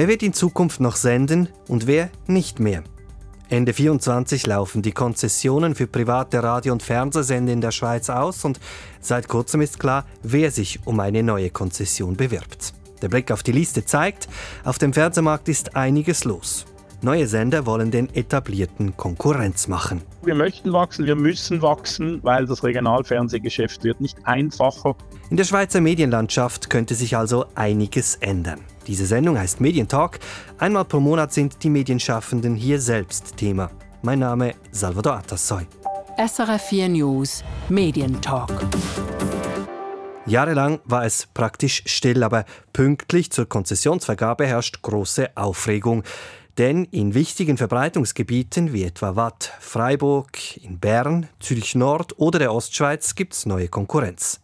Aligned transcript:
Wer 0.00 0.08
wird 0.08 0.22
in 0.22 0.32
Zukunft 0.32 0.80
noch 0.80 0.96
senden 0.96 1.50
und 1.68 1.86
wer 1.86 2.08
nicht 2.26 2.58
mehr? 2.58 2.84
Ende 3.50 3.74
24 3.74 4.46
laufen 4.46 4.80
die 4.80 4.92
Konzessionen 4.92 5.74
für 5.74 5.86
private 5.86 6.42
Radio- 6.42 6.72
und 6.72 6.82
Fernsehsender 6.82 7.52
in 7.52 7.60
der 7.60 7.70
Schweiz 7.70 8.08
aus 8.08 8.46
und 8.46 8.58
seit 9.02 9.28
kurzem 9.28 9.60
ist 9.60 9.78
klar, 9.78 10.06
wer 10.22 10.50
sich 10.52 10.80
um 10.86 11.00
eine 11.00 11.22
neue 11.22 11.50
Konzession 11.50 12.16
bewirbt. 12.16 12.72
Der 13.02 13.10
Blick 13.10 13.30
auf 13.30 13.42
die 13.42 13.52
Liste 13.52 13.84
zeigt, 13.84 14.26
auf 14.64 14.78
dem 14.78 14.94
Fernsehmarkt 14.94 15.50
ist 15.50 15.76
einiges 15.76 16.24
los. 16.24 16.64
Neue 17.02 17.26
Sender 17.26 17.64
wollen 17.64 17.90
den 17.90 18.14
etablierten 18.14 18.94
Konkurrenz 18.94 19.68
machen. 19.68 20.02
Wir 20.22 20.34
möchten 20.34 20.70
wachsen, 20.74 21.06
wir 21.06 21.16
müssen 21.16 21.62
wachsen, 21.62 22.22
weil 22.22 22.44
das 22.44 22.62
Regionalfernsehgeschäft 22.62 23.84
wird 23.84 24.02
nicht 24.02 24.18
einfacher. 24.24 24.94
In 25.30 25.38
der 25.38 25.44
Schweizer 25.44 25.80
Medienlandschaft 25.80 26.68
könnte 26.68 26.94
sich 26.94 27.16
also 27.16 27.46
einiges 27.54 28.16
ändern. 28.16 28.60
Diese 28.86 29.06
Sendung 29.06 29.38
heißt 29.38 29.62
Medientalk. 29.62 30.18
Einmal 30.58 30.84
pro 30.84 31.00
Monat 31.00 31.32
sind 31.32 31.62
die 31.62 31.70
Medienschaffenden 31.70 32.54
hier 32.54 32.78
selbst 32.78 33.38
Thema. 33.38 33.70
Mein 34.02 34.18
Name 34.18 34.54
Salvador 34.70 35.14
Atassoy. 35.14 35.66
SRF 36.18 36.62
4 36.68 36.88
News 36.90 37.42
Medientalk. 37.70 38.50
Jahrelang 40.26 40.80
war 40.84 41.06
es 41.06 41.26
praktisch 41.32 41.82
still, 41.86 42.22
aber 42.22 42.44
pünktlich 42.74 43.32
zur 43.32 43.48
Konzessionsvergabe 43.48 44.46
herrscht 44.46 44.82
große 44.82 45.30
Aufregung. 45.34 46.04
Denn 46.58 46.84
in 46.84 47.14
wichtigen 47.14 47.56
Verbreitungsgebieten 47.56 48.72
wie 48.72 48.84
etwa 48.84 49.16
Watt, 49.16 49.52
Freiburg, 49.60 50.56
in 50.56 50.78
Bern, 50.78 51.28
Zürich 51.38 51.74
Nord 51.74 52.18
oder 52.18 52.38
der 52.38 52.52
Ostschweiz 52.52 53.14
gibt 53.14 53.34
es 53.34 53.46
neue 53.46 53.68
Konkurrenz. 53.68 54.40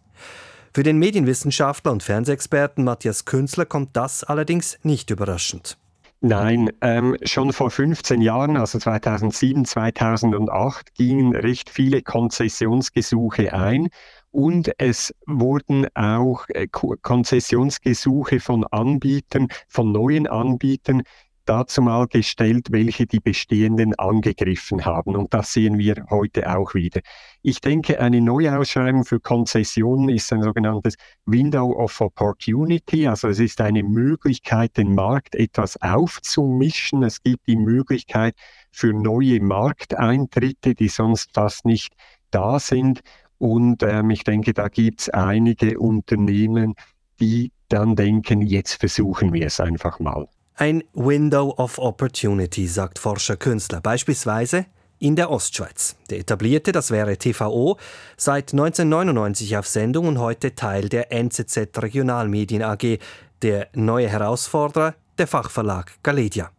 Für 0.72 0.82
den 0.82 0.98
Medienwissenschaftler 0.98 1.90
und 1.92 2.02
Fernsehexperten 2.02 2.84
Matthias 2.84 3.24
Künzler 3.24 3.64
kommt 3.64 3.96
das 3.96 4.24
allerdings 4.24 4.78
nicht 4.82 5.10
überraschend. 5.10 5.78
Nein, 6.20 6.70
ähm, 6.80 7.16
schon 7.22 7.52
vor 7.52 7.70
15 7.70 8.22
Jahren, 8.22 8.56
also 8.56 8.78
2007, 8.78 9.64
2008, 9.64 10.94
gingen 10.94 11.36
recht 11.36 11.68
viele 11.68 12.02
Konzessionsgesuche 12.02 13.52
ein 13.52 13.88
und 14.30 14.70
es 14.78 15.14
wurden 15.26 15.86
auch 15.94 16.44
äh, 16.48 16.68
Konzessionsgesuche 16.68 18.40
von 18.40 18.64
Anbietern, 18.64 19.48
von 19.68 19.92
neuen 19.92 20.26
Anbietern 20.26 21.02
dazu 21.46 21.80
mal 21.80 22.06
gestellt, 22.06 22.68
welche 22.70 23.06
die 23.06 23.20
bestehenden 23.20 23.94
angegriffen 23.94 24.84
haben. 24.84 25.16
Und 25.16 25.32
das 25.32 25.52
sehen 25.52 25.78
wir 25.78 26.06
heute 26.10 26.54
auch 26.54 26.74
wieder. 26.74 27.00
Ich 27.42 27.60
denke, 27.60 28.00
eine 28.00 28.20
Neuausschreibung 28.20 29.04
für 29.04 29.20
Konzessionen 29.20 30.08
ist 30.08 30.32
ein 30.32 30.42
sogenanntes 30.42 30.96
Window 31.24 31.72
of 31.72 32.00
Opportunity. 32.00 33.06
Also 33.06 33.28
es 33.28 33.38
ist 33.38 33.60
eine 33.60 33.82
Möglichkeit, 33.82 34.76
den 34.76 34.94
Markt 34.94 35.34
etwas 35.34 35.80
aufzumischen. 35.80 37.02
Es 37.02 37.22
gibt 37.22 37.46
die 37.46 37.56
Möglichkeit 37.56 38.34
für 38.70 38.92
neue 38.92 39.40
Markteintritte, 39.40 40.74
die 40.74 40.88
sonst 40.88 41.32
fast 41.32 41.64
nicht 41.64 41.94
da 42.30 42.58
sind. 42.58 43.00
Und 43.38 43.82
ähm, 43.82 44.10
ich 44.10 44.24
denke, 44.24 44.52
da 44.52 44.68
gibt 44.68 45.02
es 45.02 45.08
einige 45.10 45.78
Unternehmen, 45.78 46.74
die 47.20 47.52
dann 47.68 47.96
denken, 47.96 48.42
jetzt 48.42 48.74
versuchen 48.74 49.32
wir 49.32 49.46
es 49.46 49.60
einfach 49.60 49.98
mal. 50.00 50.28
Ein 50.58 50.84
Window 50.94 51.52
of 51.58 51.78
Opportunity, 51.78 52.66
sagt 52.66 52.98
Forscher 52.98 53.36
Künstler, 53.36 53.82
beispielsweise 53.82 54.64
in 54.98 55.14
der 55.14 55.30
Ostschweiz. 55.30 55.96
Der 56.08 56.18
etablierte, 56.18 56.72
das 56.72 56.90
wäre 56.90 57.18
TVO, 57.18 57.76
seit 58.16 58.54
1999 58.54 59.58
auf 59.58 59.66
Sendung 59.66 60.08
und 60.08 60.18
heute 60.18 60.54
Teil 60.54 60.88
der 60.88 61.12
NZZ 61.12 61.76
Regionalmedien 61.76 62.62
AG. 62.62 62.98
Der 63.42 63.68
neue 63.74 64.08
Herausforderer, 64.08 64.94
der 65.18 65.26
Fachverlag 65.26 65.92
Galedia. 66.02 66.50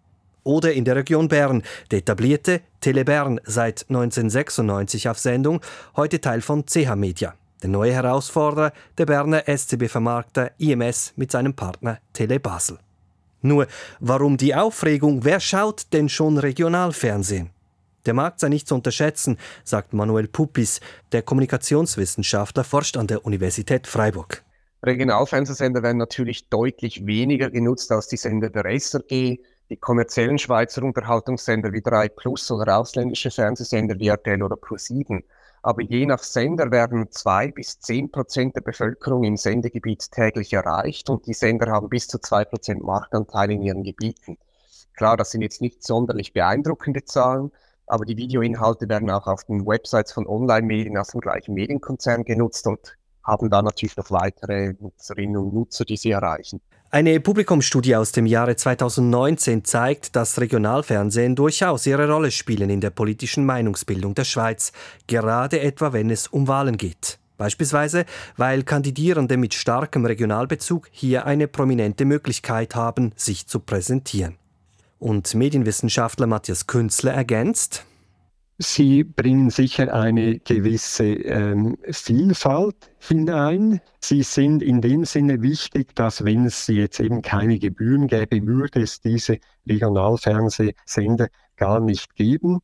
Oder 0.44 0.73
in 0.73 0.86
der 0.86 0.95
Region 0.95 1.28
Bern, 1.28 1.64
der 1.90 1.98
etablierte 1.98 2.62
Telebern 2.81 3.42
seit 3.45 3.88
1996 3.90 5.09
auf 5.09 5.18
Sendung, 5.18 5.59
heute 5.96 6.22
Teil 6.22 6.41
von 6.41 6.68
CH 6.68 6.96
Media. 6.96 7.34
Der 7.63 7.72
neue 7.72 7.94
Herausforderer, 7.94 8.74
der 9.00 9.07
Berner 9.07 9.46
SCB-Vermarkter 9.47 10.52
IMS 10.59 11.13
mit 11.16 11.31
seinem 11.31 11.56
Partner 11.56 11.97
Tele 12.13 12.40
Basel. 12.40 12.78
Nur, 13.42 13.68
warum 14.00 14.38
die 14.38 14.56
Aufregung? 14.56 15.24
Wer 15.24 15.40
schaut 15.40 15.94
denn 15.94 16.09
schon 16.09 16.38
Regionalfernsehen? 16.38 17.52
Der 18.06 18.14
Markt 18.14 18.40
sei 18.40 18.50
nicht 18.50 18.68
zu 18.68 18.75
unterschätzen, 18.75 19.38
sagt 19.64 19.94
Manuel 19.94 20.28
Puppis, 20.28 20.80
der 21.12 21.22
Kommunikationswissenschaftler, 21.22 22.64
forscht 22.64 22.98
an 22.98 23.08
der 23.08 23.25
Universität 23.25 23.86
Freiburg. 23.86 24.44
Regionalfernsehsender 24.84 25.84
werden 25.84 25.98
natürlich 25.98 26.50
deutlich 26.50 27.06
weniger 27.06 27.50
genutzt 27.50 27.92
als 27.92 28.08
die 28.08 28.18
Sender 28.18 28.50
der 28.50 28.66
SRG, 28.66 29.38
die 29.69 29.78
kommerziellen 29.78 30.38
Schweizer 30.38 30.84
Unterhaltungssender 30.84 31.74
wie 31.74 31.81
3 31.81 32.09
Plus 32.09 32.50
oder 32.50 32.78
ausländische 32.78 33.30
Fernsehsender 33.30 34.00
wie 34.00 34.08
RTL 34.08 34.42
oder 34.42 34.56
Pro7 34.56 35.24
aber 35.67 35.81
je 35.81 36.05
nach 36.05 36.23
Sender 36.23 36.72
werden 36.72 37.11
zwei 37.11 37.51
bis 37.51 37.81
zehn 37.81 38.09
Prozent 38.09 38.55
der 38.55 38.61
Bevölkerung 38.61 39.25
im 39.25 39.35
Sendegebiet 39.35 40.09
täglich 40.13 40.53
erreicht 40.53 41.09
und 41.09 41.28
die 41.28 41.33
Sender 41.33 41.69
haben 41.69 41.89
bis 41.89 42.07
zu 42.07 42.19
zwei 42.19 42.45
Prozent 42.45 42.81
Marktanteil 42.83 43.51
in 43.51 43.61
ihren 43.61 43.83
Gebieten. 43.83 44.38
Klar, 44.94 45.17
das 45.17 45.31
sind 45.31 45.41
jetzt 45.41 45.59
nicht 45.59 45.83
sonderlich 45.83 46.31
beeindruckende 46.31 47.03
Zahlen, 47.03 47.51
aber 47.85 48.06
die 48.06 48.16
Videoinhalte 48.16 48.88
werden 48.88 49.09
auch 49.09 49.27
auf 49.27 49.44
den 49.44 49.67
Websites 49.67 50.13
von 50.13 50.25
Online-Medien 50.25 50.97
aus 50.97 51.09
dem 51.09 51.19
gleichen 51.19 51.53
Medienkonzern 51.53 52.23
genutzt 52.23 52.66
und 52.66 52.97
haben 53.22 53.50
da 53.50 53.61
natürlich 53.61 53.97
noch 53.97 54.09
weitere 54.09 54.73
Nutzerinnen 54.79 55.35
und 55.35 55.53
Nutzer, 55.53 55.83
die 55.83 55.97
sie 55.97 56.11
erreichen. 56.11 56.61
Eine 56.90 57.20
Publikumsstudie 57.20 57.98
aus 57.98 58.14
dem 58.14 58.25
Jahre 58.25 58.56
2019 58.56 59.66
zeigt, 59.66 60.16
dass 60.16 60.40
Regionalfernsehen 60.40 61.36
durchaus 61.36 61.86
ihre 61.86 62.09
Rolle 62.09 62.31
spielen 62.31 62.70
in 62.70 62.80
der 62.80 62.92
politischen 62.92 63.46
Meinungsbildung 63.46 64.16
der 64.16 64.24
Schweiz, 64.24 64.72
gerade 65.06 65.59
etwa 65.59 65.92
wenn 65.92 66.09
es 66.09 66.28
um 66.28 66.48
Wahlen 66.48 66.78
geht. 66.78 67.20
Beispielsweise, 67.36 68.06
weil 68.38 68.64
Kandidierende 68.64 69.36
mit 69.36 69.53
starkem 69.53 70.06
Regionalbezug 70.06 70.88
hier 70.92 71.25
eine 71.25 71.50
prominente 71.50 72.06
Möglichkeit 72.06 72.74
haben, 72.74 73.12
sich 73.18 73.48
zu 73.48 73.59
präsentieren. 73.59 74.38
Und 74.98 75.36
Medienwissenschaftler 75.36 76.25
Matthias 76.25 76.68
Künzler 76.68 77.12
ergänzt, 77.12 77.86
Sie 78.59 79.03
bringen 79.03 79.51
sicher 79.51 79.94
eine 79.94 80.40
gewisse 80.40 81.06
ähm, 81.06 81.78
Vielfalt 81.91 82.91
hinein. 82.97 83.81
Sie 84.01 84.23
sind 84.23 84.63
in 84.63 84.81
dem 84.81 85.06
Sinne 85.06 85.44
wichtig, 85.44 85.94
dass 85.94 86.25
wenn 86.25 86.45
es 86.45 86.66
jetzt 86.66 87.00
eben 87.00 87.22
keine 87.22 87.59
Gebühren 87.59 88.07
gäbe, 88.07 88.47
würde 88.47 88.81
es 88.81 89.00
diese 89.00 89.38
Regionalfernsehsender 89.69 91.28
gar 91.56 91.79
nicht 91.79 92.16
geben. 92.16 92.62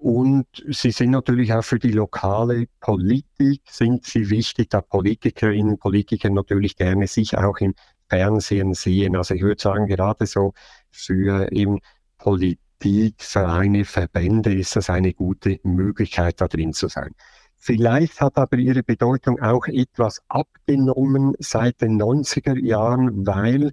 Und 0.00 0.46
sie 0.68 0.90
sind 0.90 1.12
natürlich 1.12 1.52
auch 1.52 1.62
für 1.64 1.78
die 1.78 1.92
lokale 1.92 2.66
Politik 2.80 3.62
sind 3.70 4.04
sie 4.04 4.30
wichtig, 4.30 4.70
da 4.70 4.80
Politikerinnen 4.80 5.72
und 5.72 5.80
Politiker 5.80 6.28
natürlich 6.28 6.76
gerne 6.76 7.06
sich 7.06 7.38
auch 7.38 7.58
im 7.58 7.74
Fernsehen 8.08 8.74
sehen. 8.74 9.14
Also 9.14 9.34
ich 9.34 9.42
würde 9.42 9.62
sagen, 9.62 9.86
gerade 9.86 10.26
so 10.26 10.54
für 10.90 11.52
eben 11.52 11.78
Politik 12.18 12.65
die 12.82 13.14
Vereine, 13.18 13.84
Verbände 13.84 14.54
ist 14.54 14.76
das 14.76 14.90
eine 14.90 15.14
gute 15.14 15.58
Möglichkeit, 15.62 16.40
da 16.40 16.48
drin 16.48 16.72
zu 16.72 16.88
sein. 16.88 17.14
Vielleicht 17.56 18.20
hat 18.20 18.36
aber 18.36 18.58
ihre 18.58 18.82
Bedeutung 18.82 19.40
auch 19.40 19.66
etwas 19.66 20.22
abgenommen 20.28 21.34
seit 21.38 21.80
den 21.80 22.00
90er 22.00 22.58
Jahren, 22.62 23.26
weil 23.26 23.72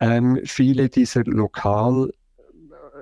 ähm, 0.00 0.40
viele 0.44 0.88
dieser 0.88 1.24
Lokal- 1.24 2.12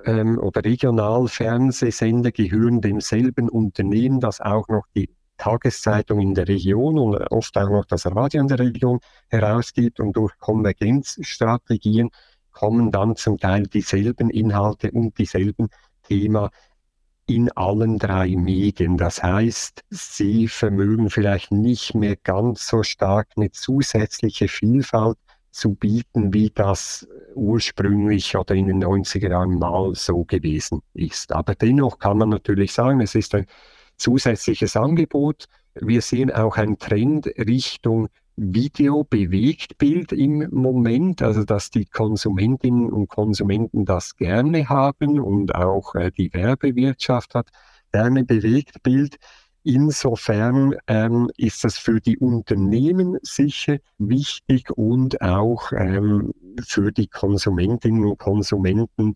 ähm, 0.07 0.39
oder 0.39 0.65
Regionalfernsehsender 0.65 2.31
gehören 2.31 2.81
demselben 2.81 3.49
Unternehmen, 3.49 4.21
das 4.21 4.41
auch 4.41 4.69
noch 4.69 4.85
die 4.95 5.11
Tageszeitung 5.37 6.21
in 6.21 6.35
der 6.35 6.49
Region 6.49 6.99
und 6.99 7.17
oft 7.33 7.57
auch 7.59 7.69
noch 7.69 7.85
das 7.85 8.07
Radio 8.07 8.41
in 8.41 8.49
der 8.49 8.61
Region 8.61 9.01
herausgibt 9.29 10.01
und 10.01 10.17
durch 10.17 10.33
Konvergenzstrategien 10.39 12.11
kommen 12.55 12.91
dann 12.91 13.17
zum 13.17 13.39
Teil 13.39 13.65
dieselben 13.67 14.31
Inhalte 14.31 14.91
und 14.93 15.19
dieselben 15.19 15.69
Thema 16.05 16.51
in 17.27 17.51
allen 17.53 17.99
drei 17.99 18.37
Medien. 18.37 18.97
Das 18.97 19.23
heißt, 19.23 19.83
sie 19.91 20.49
vermögen 20.49 21.11
vielleicht 21.11 21.53
nicht 21.53 21.95
mehr 21.95 22.17
ganz 22.17 22.67
so 22.67 22.83
stark 22.83 23.29
eine 23.37 23.51
zusätzliche 23.51 24.49
Vielfalt 24.49 25.19
zu 25.51 25.75
bieten, 25.75 26.35
wie 26.35 26.51
das 26.51 27.07
ursprünglich 27.35 28.37
oder 28.37 28.55
in 28.55 28.67
den 28.67 28.83
90er 28.83 29.31
Jahren 29.31 29.59
mal 29.59 29.95
so 29.95 30.25
gewesen 30.25 30.83
ist. 30.95 31.33
Aber 31.33 31.55
dennoch 31.55 31.99
kann 31.99 32.19
man 32.19 32.29
natürlich 32.29 32.73
sagen, 32.73 33.01
es 33.01 33.15
ist 33.15 33.35
ein 33.35 33.47
zusätzliches 33.97 34.77
Angebot. 34.77 35.47
Wir 35.75 36.03
sehen 36.03 36.33
auch 36.33 36.57
einen 36.57 36.79
Trend 36.79 37.27
Richtung 37.39 38.09
Video 38.37 39.05
bewegt 39.05 39.79
Bild 39.79 40.13
im 40.13 40.49
Moment, 40.51 41.23
also 41.23 41.45
dass 41.45 41.71
die 41.71 41.85
Konsumentinnen 41.85 42.91
und 42.91 43.09
Konsumenten 43.09 43.85
das 43.85 44.17
gerne 44.17 44.69
haben 44.69 45.21
und 45.21 45.55
auch 45.55 45.95
äh, 45.95 46.11
die 46.11 46.33
Werbewirtschaft 46.35 47.35
hat 47.35 47.51
gerne 47.93 48.25
bewegt 48.25 48.83
Bild. 48.83 49.17
Insofern 49.63 50.75
ähm, 50.89 51.31
ist 51.37 51.65
das 51.65 51.79
für 51.79 52.01
die 52.01 52.19
Unternehmen 52.19 53.19
sicher 53.23 53.79
wichtig 53.99 54.71
und 54.71 55.23
auch 55.23 55.73
ähm, 55.73 56.33
für 56.67 56.93
die 56.93 57.07
Konsumentinnen 57.07 58.05
und 58.05 58.19
Konsumenten 58.19 59.15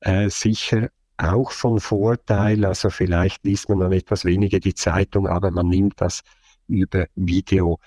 äh, 0.00 0.30
sicher 0.30 0.90
auch 1.18 1.50
von 1.50 1.80
Vorteil. 1.80 2.64
Also 2.64 2.88
vielleicht 2.88 3.44
liest 3.44 3.68
man 3.68 3.80
dann 3.80 3.92
etwas 3.92 4.24
weniger 4.24 4.60
die 4.60 4.74
Zeitung, 4.74 5.26
aber 5.26 5.50
man 5.50 5.68
nimmt 5.68 6.00
das 6.00 6.22
über 6.66 7.06
Video 7.16 7.78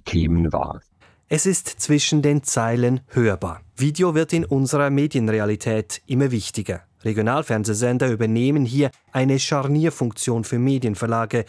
Themen 0.00 0.52
wahr. 0.52 0.80
Es 1.28 1.46
ist 1.46 1.68
zwischen 1.68 2.20
den 2.20 2.42
Zeilen 2.42 3.00
hörbar. 3.08 3.62
Video 3.76 4.14
wird 4.14 4.32
in 4.32 4.44
unserer 4.44 4.90
Medienrealität 4.90 6.02
immer 6.06 6.30
wichtiger. 6.30 6.82
Regionalfernsehsender 7.04 8.10
übernehmen 8.10 8.64
hier 8.64 8.90
eine 9.12 9.38
Scharnierfunktion 9.38 10.44
für 10.44 10.58
Medienverlage. 10.58 11.44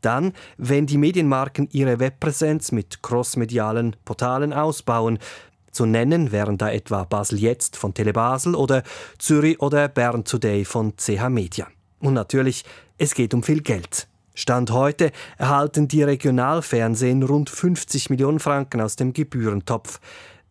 Dann, 0.00 0.32
wenn 0.56 0.86
die 0.86 0.98
Medienmarken 0.98 1.68
ihre 1.72 2.00
Webpräsenz 2.00 2.72
mit 2.72 3.02
crossmedialen 3.02 3.96
Portalen 4.04 4.52
ausbauen, 4.52 5.18
zu 5.70 5.84
nennen 5.84 6.32
wären 6.32 6.56
da 6.56 6.70
etwa 6.70 7.04
Basel 7.04 7.38
Jetzt 7.38 7.76
von 7.76 7.92
Telebasel 7.92 8.54
oder 8.54 8.82
Zürich 9.18 9.60
oder 9.60 9.88
Bern 9.88 10.24
Today 10.24 10.64
von 10.64 10.94
CH 10.96 11.28
Media. 11.28 11.66
Und 12.00 12.14
natürlich, 12.14 12.64
es 12.96 13.14
geht 13.14 13.34
um 13.34 13.42
viel 13.42 13.60
Geld. 13.60 14.08
Stand 14.36 14.70
heute 14.70 15.12
erhalten 15.38 15.88
die 15.88 16.02
Regionalfernsehen 16.02 17.22
rund 17.22 17.48
50 17.48 18.10
Millionen 18.10 18.38
Franken 18.38 18.82
aus 18.82 18.94
dem 18.94 19.14
Gebührentopf. 19.14 19.98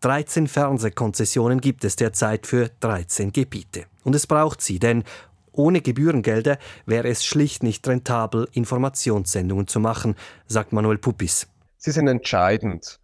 13 0.01 0.47
Fernsehkonzessionen 0.47 1.61
gibt 1.61 1.85
es 1.85 1.95
derzeit 1.95 2.47
für 2.47 2.71
13 2.79 3.31
Gebiete. 3.31 3.85
Und 4.03 4.15
es 4.15 4.25
braucht 4.25 4.61
sie, 4.61 4.79
denn 4.79 5.03
ohne 5.51 5.81
Gebührengelder 5.81 6.57
wäre 6.87 7.07
es 7.07 7.23
schlicht 7.23 7.61
nicht 7.61 7.87
rentabel, 7.87 8.49
Informationssendungen 8.53 9.67
zu 9.67 9.79
machen, 9.79 10.15
sagt 10.47 10.73
Manuel 10.73 10.97
Puppis. 10.97 11.47
Sie 11.77 11.91
sind 11.91 12.07
entscheidend. 12.07 12.99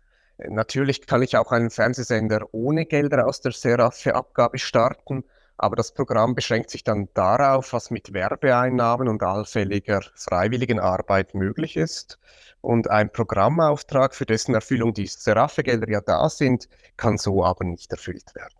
Natürlich 0.49 1.05
kann 1.05 1.21
ich 1.21 1.37
auch 1.37 1.51
einen 1.51 1.69
Fernsehsender 1.69 2.47
ohne 2.51 2.87
Gelder 2.87 3.27
aus 3.27 3.41
der 3.41 3.51
Seraphe-Abgabe 3.51 4.57
starten, 4.57 5.23
aber 5.61 5.75
das 5.75 5.93
Programm 5.93 6.33
beschränkt 6.33 6.71
sich 6.71 6.83
dann 6.83 7.07
darauf, 7.13 7.71
was 7.71 7.91
mit 7.91 8.13
Werbeeinnahmen 8.13 9.07
und 9.07 9.21
allfälliger 9.21 10.01
freiwilligen 10.15 10.79
Arbeit 10.79 11.35
möglich 11.35 11.77
ist. 11.77 12.17
Und 12.61 12.89
ein 12.89 13.11
Programmauftrag, 13.11 14.15
für 14.15 14.25
dessen 14.25 14.55
Erfüllung 14.55 14.93
die 14.93 15.05
Seraphe-Gelder 15.05 15.89
ja 15.89 16.01
da 16.01 16.29
sind, 16.29 16.67
kann 16.97 17.17
so 17.19 17.45
aber 17.45 17.63
nicht 17.63 17.91
erfüllt 17.91 18.33
werden. 18.33 18.55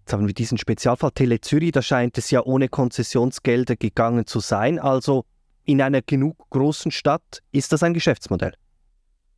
Jetzt 0.00 0.12
haben 0.12 0.26
wir 0.26 0.34
diesen 0.34 0.58
Spezialfall 0.58 1.12
Tele 1.12 1.40
Zürich, 1.40 1.72
da 1.72 1.82
scheint 1.82 2.18
es 2.18 2.30
ja 2.30 2.42
ohne 2.42 2.68
Konzessionsgelder 2.68 3.76
gegangen 3.76 4.26
zu 4.26 4.40
sein. 4.40 4.80
Also 4.80 5.24
in 5.64 5.80
einer 5.80 6.02
genug 6.02 6.50
großen 6.50 6.90
Stadt 6.90 7.42
ist 7.52 7.72
das 7.72 7.84
ein 7.84 7.94
Geschäftsmodell. 7.94 8.54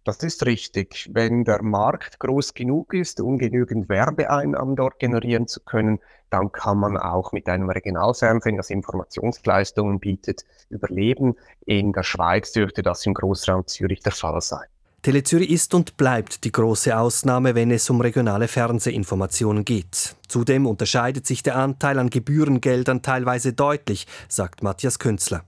Das 0.08 0.22
ist 0.22 0.46
richtig. 0.46 1.10
Wenn 1.12 1.44
der 1.44 1.62
Markt 1.62 2.18
groß 2.18 2.54
genug 2.54 2.94
ist, 2.94 3.20
um 3.20 3.36
genügend 3.36 3.90
Werbeeinnahmen 3.90 4.74
dort 4.74 4.98
generieren 4.98 5.46
zu 5.46 5.60
können, 5.60 5.98
dann 6.30 6.50
kann 6.50 6.78
man 6.78 6.96
auch 6.96 7.32
mit 7.32 7.46
einem 7.46 7.68
Regionalfernsehen, 7.68 8.56
das 8.56 8.70
Informationsleistungen 8.70 10.00
bietet, 10.00 10.46
überleben. 10.70 11.34
In 11.66 11.92
der 11.92 12.04
Schweiz 12.04 12.52
dürfte 12.52 12.82
das 12.82 13.04
im 13.04 13.12
Großraum 13.12 13.66
Zürich 13.66 14.00
der 14.00 14.12
Fall 14.12 14.40
sein. 14.40 14.64
Tele 15.02 15.24
Zürich 15.24 15.50
ist 15.50 15.74
und 15.74 15.98
bleibt 15.98 16.42
die 16.44 16.52
große 16.52 16.96
Ausnahme, 16.96 17.54
wenn 17.54 17.70
es 17.70 17.90
um 17.90 18.00
regionale 18.00 18.48
Fernsehinformationen 18.48 19.66
geht. 19.66 20.16
Zudem 20.26 20.64
unterscheidet 20.64 21.26
sich 21.26 21.42
der 21.42 21.56
Anteil 21.56 21.98
an 21.98 22.08
Gebührengeldern 22.08 23.02
teilweise 23.02 23.52
deutlich, 23.52 24.06
sagt 24.26 24.62
Matthias 24.62 24.98
Künzler. 24.98 25.44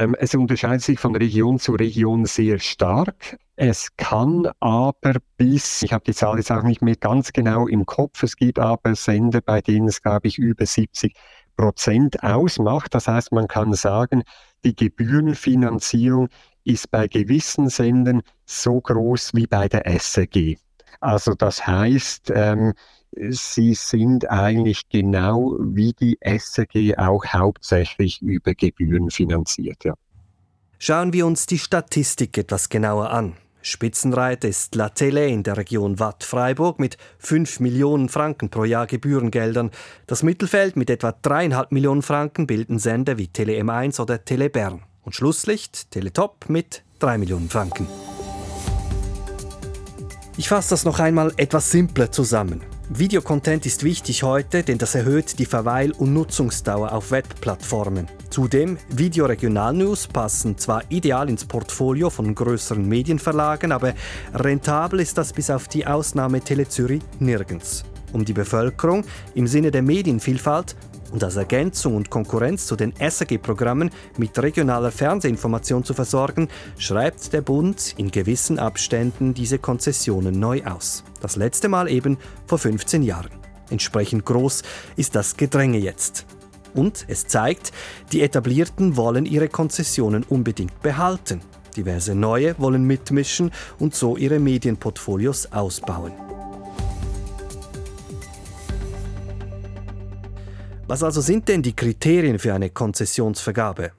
Ähm, 0.00 0.16
es 0.18 0.34
unterscheidet 0.34 0.82
sich 0.82 0.98
von 0.98 1.14
Region 1.16 1.58
zu 1.58 1.72
Region 1.72 2.24
sehr 2.26 2.58
stark. 2.58 3.38
Es 3.56 3.96
kann 3.96 4.50
aber 4.60 5.14
bis, 5.36 5.82
ich 5.82 5.92
habe 5.92 6.04
die 6.04 6.14
Zahl 6.14 6.36
jetzt 6.36 6.52
auch 6.52 6.62
nicht 6.62 6.82
mehr 6.82 6.96
ganz 6.96 7.32
genau 7.32 7.66
im 7.66 7.86
Kopf, 7.86 8.22
es 8.22 8.36
gibt 8.36 8.58
aber 8.58 8.94
Sender, 8.94 9.40
bei 9.40 9.60
denen 9.60 9.88
es, 9.88 10.02
glaube 10.02 10.28
ich, 10.28 10.38
über 10.38 10.66
70 10.66 11.14
Prozent 11.56 12.22
ausmacht. 12.22 12.94
Das 12.94 13.08
heißt, 13.08 13.32
man 13.32 13.48
kann 13.48 13.72
sagen, 13.72 14.22
die 14.64 14.76
Gebührenfinanzierung 14.76 16.28
ist 16.64 16.90
bei 16.90 17.08
gewissen 17.08 17.68
Sendern 17.68 18.22
so 18.44 18.80
groß 18.80 19.34
wie 19.34 19.46
bei 19.46 19.68
der 19.68 19.86
SRG. 19.86 20.56
Also 21.00 21.34
das 21.34 21.66
heißt, 21.66 22.32
ähm, 22.34 22.74
sie 23.12 23.74
sind 23.74 24.30
eigentlich 24.30 24.88
genau 24.88 25.56
wie 25.60 25.92
die 25.92 26.18
SRG 26.20 26.96
auch 26.98 27.24
hauptsächlich 27.26 28.22
über 28.22 28.54
Gebühren 28.54 29.10
finanziert. 29.10 29.84
Ja. 29.84 29.94
Schauen 30.78 31.12
wir 31.12 31.26
uns 31.26 31.46
die 31.46 31.58
Statistik 31.58 32.36
etwas 32.36 32.68
genauer 32.68 33.10
an. 33.10 33.34
Spitzenreiter 33.62 34.46
ist 34.46 34.76
La 34.76 34.86
Télé 34.86 35.26
in 35.26 35.42
der 35.42 35.56
Region 35.56 35.98
Watt-Freiburg 35.98 36.78
mit 36.78 36.98
5 37.18 37.58
Millionen 37.58 38.08
Franken 38.08 38.48
pro 38.48 38.62
Jahr 38.62 38.86
Gebührengeldern. 38.86 39.72
Das 40.06 40.22
Mittelfeld 40.22 40.76
mit 40.76 40.88
etwa 40.88 41.08
3,5 41.08 41.66
Millionen 41.70 42.02
Franken 42.02 42.46
bilden 42.46 42.78
Sender 42.78 43.18
wie 43.18 43.26
Tele 43.26 43.60
M1 43.60 44.00
oder 44.00 44.24
Tele 44.24 44.50
Bern. 44.50 44.82
Und 45.02 45.16
Schlusslicht 45.16 45.90
Teletop 45.90 46.48
mit 46.48 46.84
3 47.00 47.18
Millionen 47.18 47.48
Franken. 47.48 47.88
Ich 50.36 50.48
fasse 50.48 50.70
das 50.70 50.84
noch 50.84 51.00
einmal 51.00 51.32
etwas 51.36 51.70
simpler 51.70 52.12
zusammen. 52.12 52.60
Videocontent 52.88 53.66
ist 53.66 53.82
wichtig 53.82 54.22
heute, 54.22 54.62
denn 54.62 54.78
das 54.78 54.94
erhöht 54.94 55.40
die 55.40 55.44
Verweil- 55.44 55.90
und 55.90 56.14
Nutzungsdauer 56.14 56.92
auf 56.92 57.10
Webplattformen. 57.10 58.06
Zudem, 58.30 58.78
Videoregionalnews 58.90 60.06
passen 60.06 60.56
zwar 60.56 60.84
ideal 60.88 61.28
ins 61.28 61.44
Portfolio 61.44 62.10
von 62.10 62.32
größeren 62.32 62.86
Medienverlagen, 62.86 63.72
aber 63.72 63.94
rentabel 64.34 65.00
ist 65.00 65.18
das 65.18 65.32
bis 65.32 65.50
auf 65.50 65.66
die 65.66 65.84
Ausnahme 65.84 66.40
Tele 66.40 66.66
nirgends. 67.18 67.84
Um 68.12 68.24
die 68.24 68.32
Bevölkerung 68.32 69.04
im 69.34 69.46
Sinne 69.46 69.70
der 69.70 69.82
Medienvielfalt 69.82 70.76
und 71.12 71.22
als 71.22 71.36
Ergänzung 71.36 71.96
und 71.96 72.10
Konkurrenz 72.10 72.66
zu 72.66 72.76
den 72.76 72.92
SRG-Programmen 72.98 73.90
mit 74.18 74.38
regionaler 74.38 74.90
Fernsehinformation 74.90 75.84
zu 75.84 75.94
versorgen, 75.94 76.48
schreibt 76.78 77.32
der 77.32 77.42
Bund 77.42 77.94
in 77.96 78.10
gewissen 78.10 78.58
Abständen 78.58 79.34
diese 79.34 79.58
Konzessionen 79.58 80.38
neu 80.38 80.64
aus. 80.64 81.04
Das 81.20 81.36
letzte 81.36 81.68
Mal 81.68 81.88
eben 81.88 82.18
vor 82.46 82.58
15 82.58 83.02
Jahren. 83.02 83.30
Entsprechend 83.70 84.24
groß 84.24 84.62
ist 84.96 85.14
das 85.14 85.36
Gedränge 85.36 85.78
jetzt. 85.78 86.26
Und 86.74 87.06
es 87.08 87.26
zeigt, 87.26 87.72
die 88.12 88.22
Etablierten 88.22 88.96
wollen 88.96 89.24
ihre 89.24 89.48
Konzessionen 89.48 90.24
unbedingt 90.24 90.80
behalten. 90.82 91.40
Diverse 91.76 92.14
neue 92.14 92.58
wollen 92.58 92.84
mitmischen 92.84 93.50
und 93.78 93.94
so 93.94 94.16
ihre 94.16 94.38
Medienportfolios 94.38 95.52
ausbauen. 95.52 96.25
Was 100.88 101.02
also 101.02 101.20
sind 101.20 101.48
denn 101.48 101.62
die 101.62 101.74
Kriterien 101.74 102.38
für 102.38 102.54
eine 102.54 102.70
Konzessionsvergabe? 102.70 103.90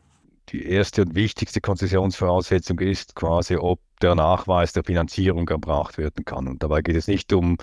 Die 0.49 0.65
erste 0.65 1.01
und 1.01 1.15
wichtigste 1.15 1.59
Konzessionsvoraussetzung 1.59 2.79
ist 2.79 3.13
quasi, 3.13 3.57
ob 3.57 3.81
der 4.01 4.15
Nachweis 4.15 4.71
der 4.71 4.85
Finanzierung 4.85 5.49
erbracht 5.49 5.97
werden 5.97 6.23
kann. 6.23 6.47
Und 6.47 6.63
dabei 6.63 6.81
geht 6.81 6.95
es 6.95 7.09
nicht 7.09 7.33
um 7.33 7.57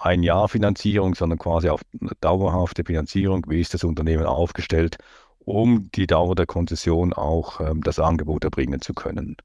ein 0.00 0.22
Jahr 0.22 0.48
Finanzierung, 0.48 1.14
sondern 1.14 1.38
quasi 1.38 1.68
auf 1.68 1.82
eine 2.00 2.12
dauerhafte 2.22 2.82
Finanzierung. 2.82 3.44
Wie 3.48 3.60
ist 3.60 3.74
das 3.74 3.84
Unternehmen 3.84 4.24
aufgestellt, 4.24 4.96
um 5.40 5.90
die 5.94 6.06
Dauer 6.06 6.34
der 6.34 6.46
Konzession 6.46 7.12
auch 7.12 7.60
ähm, 7.60 7.82
das 7.82 7.98
Angebot 7.98 8.44
erbringen 8.44 8.80
zu 8.80 8.94
können? 8.94 9.36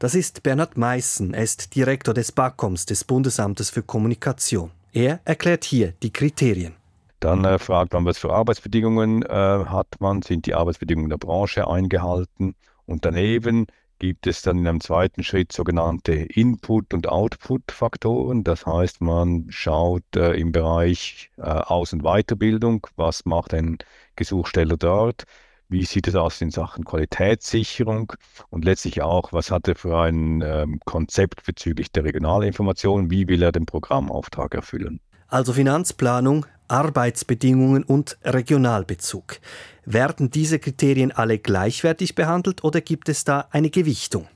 Das 0.00 0.16
ist 0.16 0.42
Bernhard 0.42 0.76
Meissen. 0.76 1.34
Er 1.34 1.44
ist 1.44 1.76
Direktor 1.76 2.14
des 2.14 2.32
BAKOMS, 2.32 2.86
des 2.86 3.04
Bundesamtes 3.04 3.70
für 3.70 3.84
Kommunikation. 3.84 4.72
Er 4.92 5.20
erklärt 5.24 5.62
hier 5.62 5.92
die 6.02 6.12
Kriterien. 6.12 6.74
Dann 7.22 7.44
äh, 7.44 7.60
fragt 7.60 7.92
man, 7.92 8.04
was 8.04 8.18
für 8.18 8.32
Arbeitsbedingungen 8.32 9.22
äh, 9.22 9.28
hat 9.28 10.00
man, 10.00 10.22
sind 10.22 10.44
die 10.46 10.54
Arbeitsbedingungen 10.54 11.08
der 11.08 11.18
Branche 11.18 11.68
eingehalten. 11.68 12.56
Und 12.84 13.04
daneben 13.04 13.66
gibt 14.00 14.26
es 14.26 14.42
dann 14.42 14.58
in 14.58 14.66
einem 14.66 14.80
zweiten 14.80 15.22
Schritt 15.22 15.52
sogenannte 15.52 16.14
Input- 16.14 16.92
und 16.92 17.08
Output-Faktoren. 17.08 18.42
Das 18.42 18.66
heißt, 18.66 19.02
man 19.02 19.46
schaut 19.50 20.02
äh, 20.16 20.32
im 20.32 20.50
Bereich 20.50 21.30
äh, 21.36 21.42
Aus- 21.42 21.92
und 21.92 22.02
Weiterbildung, 22.02 22.88
was 22.96 23.24
macht 23.24 23.54
ein 23.54 23.78
Gesuchsteller 24.16 24.76
dort, 24.76 25.22
wie 25.68 25.84
sieht 25.84 26.08
es 26.08 26.16
aus 26.16 26.40
in 26.40 26.50
Sachen 26.50 26.84
Qualitätssicherung 26.84 28.14
und 28.50 28.64
letztlich 28.64 29.00
auch, 29.00 29.32
was 29.32 29.52
hat 29.52 29.68
er 29.68 29.76
für 29.76 29.96
ein 29.96 30.42
ähm, 30.42 30.80
Konzept 30.86 31.44
bezüglich 31.46 31.92
der 31.92 32.02
Regionalinformation, 32.02 33.12
wie 33.12 33.28
will 33.28 33.44
er 33.44 33.52
den 33.52 33.66
Programmauftrag 33.66 34.56
erfüllen. 34.56 34.98
Also 35.28 35.52
Finanzplanung, 35.52 36.46
Arbeitsbedingungen 36.72 37.84
und 37.84 38.18
Regionalbezug. 38.24 39.38
Werden 39.84 40.30
diese 40.30 40.58
Kriterien 40.58 41.12
alle 41.12 41.38
gleichwertig 41.38 42.14
behandelt 42.14 42.64
oder 42.64 42.80
gibt 42.80 43.08
es 43.08 43.24
da 43.24 43.48
eine 43.50 43.70
Gewichtung? 43.70 44.26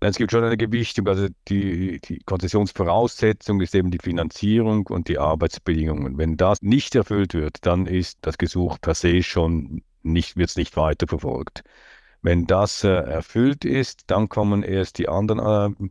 Es 0.00 0.16
gibt 0.16 0.32
schon 0.32 0.44
eine 0.44 0.56
Gewichtung. 0.56 1.06
Also 1.08 1.28
die, 1.48 2.00
die 2.00 2.20
Konzessionsvoraussetzung 2.24 3.60
ist 3.60 3.74
eben 3.74 3.90
die 3.90 3.98
Finanzierung 4.02 4.86
und 4.86 5.08
die 5.08 5.18
Arbeitsbedingungen. 5.18 6.18
Wenn 6.18 6.36
das 6.36 6.62
nicht 6.62 6.94
erfüllt 6.94 7.34
wird, 7.34 7.58
dann 7.62 7.86
ist 7.86 8.18
das 8.22 8.38
Gesuch 8.38 8.78
per 8.80 8.94
se 8.94 9.22
schon 9.22 9.82
nicht, 10.02 10.36
wird 10.36 10.50
es 10.50 10.56
nicht 10.56 10.76
weiterverfolgt. 10.76 11.62
Wenn 12.20 12.46
das 12.46 12.84
äh, 12.84 12.88
erfüllt 12.90 13.64
ist, 13.64 14.04
dann 14.06 14.28
kommen 14.28 14.62
erst 14.62 14.98
die 14.98 15.08
anderen 15.08 15.76
äh, 15.80 15.88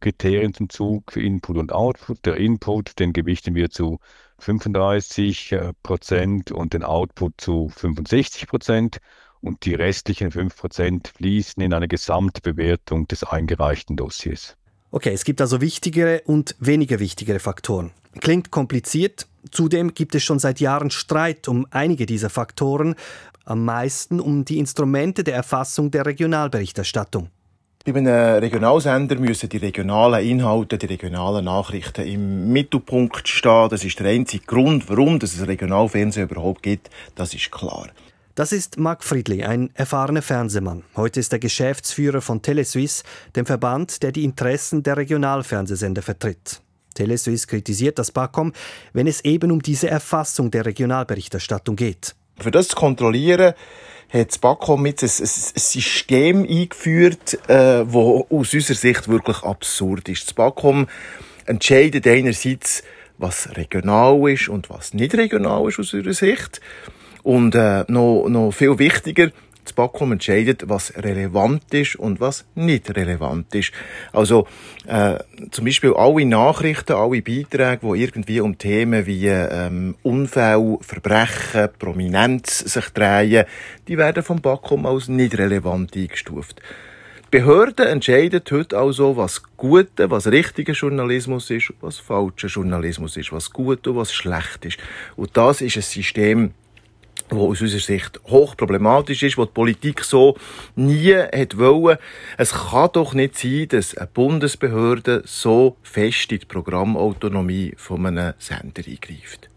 Kriterien 0.00 0.54
zum 0.54 0.68
Zug 0.68 1.16
Input 1.16 1.56
und 1.56 1.72
Output. 1.72 2.26
Der 2.26 2.36
Input, 2.36 2.98
den 2.98 3.12
gewichten 3.12 3.54
wir 3.54 3.70
zu 3.70 3.98
35 4.38 5.52
äh, 5.52 5.72
Prozent 5.82 6.52
und 6.52 6.72
den 6.72 6.82
Output 6.82 7.34
zu 7.38 7.68
65 7.74 8.46
Prozent 8.46 8.98
und 9.40 9.64
die 9.64 9.74
restlichen 9.74 10.30
5 10.30 10.56
Prozent 10.56 11.08
fließen 11.16 11.62
in 11.62 11.72
eine 11.72 11.88
Gesamtbewertung 11.88 13.06
des 13.08 13.24
eingereichten 13.24 13.96
Dossiers. 13.96 14.56
Okay, 14.90 15.12
es 15.12 15.24
gibt 15.24 15.40
also 15.40 15.60
wichtigere 15.60 16.22
und 16.24 16.56
weniger 16.58 16.98
wichtigere 16.98 17.40
Faktoren. 17.40 17.92
Klingt 18.20 18.50
kompliziert, 18.50 19.26
zudem 19.50 19.94
gibt 19.94 20.14
es 20.14 20.24
schon 20.24 20.38
seit 20.38 20.60
Jahren 20.60 20.90
Streit 20.90 21.46
um 21.46 21.66
einige 21.70 22.06
dieser 22.06 22.30
Faktoren, 22.30 22.94
am 23.44 23.64
meisten 23.64 24.20
um 24.20 24.44
die 24.44 24.58
Instrumente 24.58 25.24
der 25.24 25.34
Erfassung 25.34 25.90
der 25.90 26.06
Regionalberichterstattung. 26.06 27.30
Bei 27.84 27.94
einem 27.94 28.08
Regionalsender 28.40 29.16
müssen 29.16 29.48
die 29.48 29.56
regionalen 29.56 30.26
Inhalte, 30.26 30.76
die 30.76 30.86
regionalen 30.86 31.44
Nachrichten 31.44 32.06
im 32.06 32.52
Mittelpunkt 32.52 33.28
stehen. 33.28 33.68
Das 33.70 33.84
ist 33.84 33.98
der 33.98 34.08
einzige 34.08 34.44
Grund, 34.44 34.90
warum 34.90 35.18
es 35.22 35.46
Regionalfernsehen 35.46 36.28
überhaupt 36.28 36.62
gibt. 36.62 36.90
Das 37.14 37.32
ist 37.32 37.50
klar. 37.50 37.88
Das 38.34 38.52
ist 38.52 38.78
Marc 38.78 39.02
Friedli, 39.02 39.42
ein 39.42 39.70
erfahrener 39.74 40.22
Fernsehmann. 40.22 40.84
Heute 40.96 41.18
ist 41.18 41.32
er 41.32 41.38
Geschäftsführer 41.38 42.20
von 42.20 42.42
Telesuisse, 42.42 43.04
dem 43.34 43.46
Verband, 43.46 44.02
der 44.02 44.12
die 44.12 44.22
Interessen 44.22 44.82
der 44.82 44.96
Regionalfernsehsender 44.96 46.02
vertritt. 46.02 46.60
Telesuisse 46.94 47.46
kritisiert 47.46 47.98
das 47.98 48.12
BAKOM, 48.12 48.52
wenn 48.92 49.06
es 49.06 49.24
eben 49.24 49.50
um 49.50 49.62
diese 49.62 49.88
Erfassung 49.88 50.50
der 50.50 50.66
Regionalberichterstattung 50.66 51.76
geht. 51.76 52.14
Für 52.38 52.50
das 52.50 52.68
zu 52.68 52.76
kontrollieren, 52.76 53.54
hat 54.10 54.28
das 54.28 54.38
BAKOM 54.38 54.86
jetzt 54.86 55.02
ein, 55.02 55.08
ein 55.10 55.60
System 55.60 56.46
eingeführt, 56.48 57.48
äh, 57.48 57.84
wo 57.86 58.26
aus 58.30 58.54
unserer 58.54 58.76
Sicht 58.76 59.08
wirklich 59.08 59.42
absurd 59.42 60.08
ist. 60.08 60.26
Das 60.26 60.34
BAKOM 60.34 60.86
entscheidet 61.46 62.06
einerseits, 62.06 62.82
was 63.18 63.56
regional 63.56 64.30
ist 64.30 64.48
und 64.48 64.70
was 64.70 64.94
nicht 64.94 65.14
regional 65.14 65.68
ist 65.68 65.78
aus 65.78 65.92
unserer 65.92 66.14
Sicht. 66.14 66.60
Und 67.22 67.54
äh, 67.54 67.84
noch, 67.88 68.28
noch 68.28 68.52
viel 68.52 68.78
wichtiger, 68.78 69.30
das 69.68 69.74
BAKOM 69.74 70.12
entscheidet, 70.12 70.68
was 70.68 70.94
relevant 70.96 71.62
ist 71.74 71.96
und 71.96 72.20
was 72.20 72.46
nicht 72.54 72.94
relevant 72.96 73.54
ist. 73.54 73.72
Also 74.12 74.46
äh, 74.86 75.18
zum 75.50 75.64
Beispiel 75.66 75.94
alle 75.94 76.24
Nachrichten, 76.24 76.92
alle 76.92 77.22
Beiträge, 77.22 77.80
die 77.82 78.00
irgendwie 78.00 78.40
um 78.40 78.56
Themen 78.56 79.06
wie 79.06 79.26
ähm, 79.26 79.94
Unfälle, 80.02 80.78
Verbrechen, 80.80 81.68
Prominenz 81.78 82.60
sich 82.60 82.88
drehen, 82.90 83.44
die 83.86 83.98
werden 83.98 84.22
vom 84.22 84.40
BAKOM 84.40 84.86
als 84.86 85.08
nicht 85.08 85.36
relevant 85.36 85.94
eingestuft. 85.96 86.62
Die 87.30 87.40
Behörden 87.40 87.86
entscheiden 87.86 88.40
heute 88.50 88.78
also, 88.78 89.18
was 89.18 89.42
guter, 89.58 90.10
was 90.10 90.28
richtiger 90.28 90.72
Journalismus 90.72 91.50
ist, 91.50 91.74
was 91.82 91.98
falscher 91.98 92.48
Journalismus 92.48 93.18
ist, 93.18 93.32
was 93.32 93.50
gut 93.50 93.86
und 93.86 93.96
was 93.96 94.14
schlecht 94.14 94.64
ist. 94.64 94.78
Und 95.14 95.36
das 95.36 95.60
ist 95.60 95.76
ein 95.76 95.82
System, 95.82 96.54
wo 97.32 97.50
aus 97.50 97.60
unserer 97.60 97.80
Sicht 97.80 98.20
hochproblematisch 98.24 99.22
ist, 99.22 99.38
wo 99.38 99.44
die 99.44 99.52
Politik 99.52 100.04
so 100.04 100.36
nie 100.76 101.14
hat 101.14 101.58
wollen. 101.58 101.98
Es 102.36 102.52
kann 102.52 102.90
doch 102.92 103.14
nicht 103.14 103.38
sein, 103.38 103.68
dass 103.68 103.96
eine 103.96 104.08
Bundesbehörde 104.08 105.22
so 105.24 105.76
fest 105.82 106.32
in 106.32 106.40
die 106.40 106.46
Programmautonomie 106.46 107.74
von 107.76 108.06
einem 108.06 108.34
Sender 108.38 108.82
eingreift. 108.86 109.50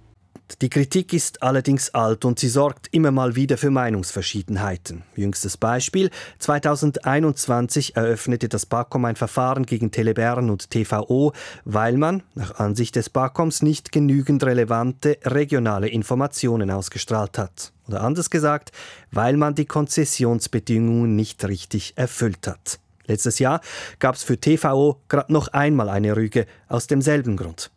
Die 0.59 0.69
Kritik 0.69 1.13
ist 1.13 1.43
allerdings 1.43 1.93
alt 1.93 2.25
und 2.25 2.39
sie 2.39 2.49
sorgt 2.49 2.87
immer 2.91 3.11
mal 3.11 3.35
wieder 3.35 3.57
für 3.57 3.69
Meinungsverschiedenheiten. 3.69 5.03
Jüngstes 5.15 5.57
Beispiel: 5.57 6.09
2021 6.39 7.95
eröffnete 7.95 8.49
das 8.49 8.65
BAKOM 8.65 9.05
ein 9.05 9.15
Verfahren 9.15 9.65
gegen 9.65 9.91
Telebern 9.91 10.49
und 10.49 10.69
TVO, 10.69 11.33
weil 11.63 11.97
man, 11.97 12.23
nach 12.35 12.55
Ansicht 12.55 12.95
des 12.95 13.09
BAKOMs, 13.09 13.61
nicht 13.61 13.91
genügend 13.91 14.43
relevante 14.43 15.17
regionale 15.23 15.87
Informationen 15.87 16.71
ausgestrahlt 16.71 17.37
hat. 17.37 17.71
Oder 17.87 18.01
anders 18.01 18.29
gesagt, 18.29 18.71
weil 19.11 19.37
man 19.37 19.55
die 19.55 19.65
Konzessionsbedingungen 19.65 21.15
nicht 21.15 21.43
richtig 21.45 21.93
erfüllt 21.97 22.47
hat. 22.47 22.79
Letztes 23.05 23.39
Jahr 23.39 23.61
gab 23.99 24.15
es 24.15 24.23
für 24.23 24.39
TVO 24.39 25.01
gerade 25.07 25.33
noch 25.33 25.49
einmal 25.49 25.89
eine 25.89 26.15
Rüge 26.15 26.45
aus 26.67 26.87
demselben 26.87 27.37
Grund. 27.37 27.71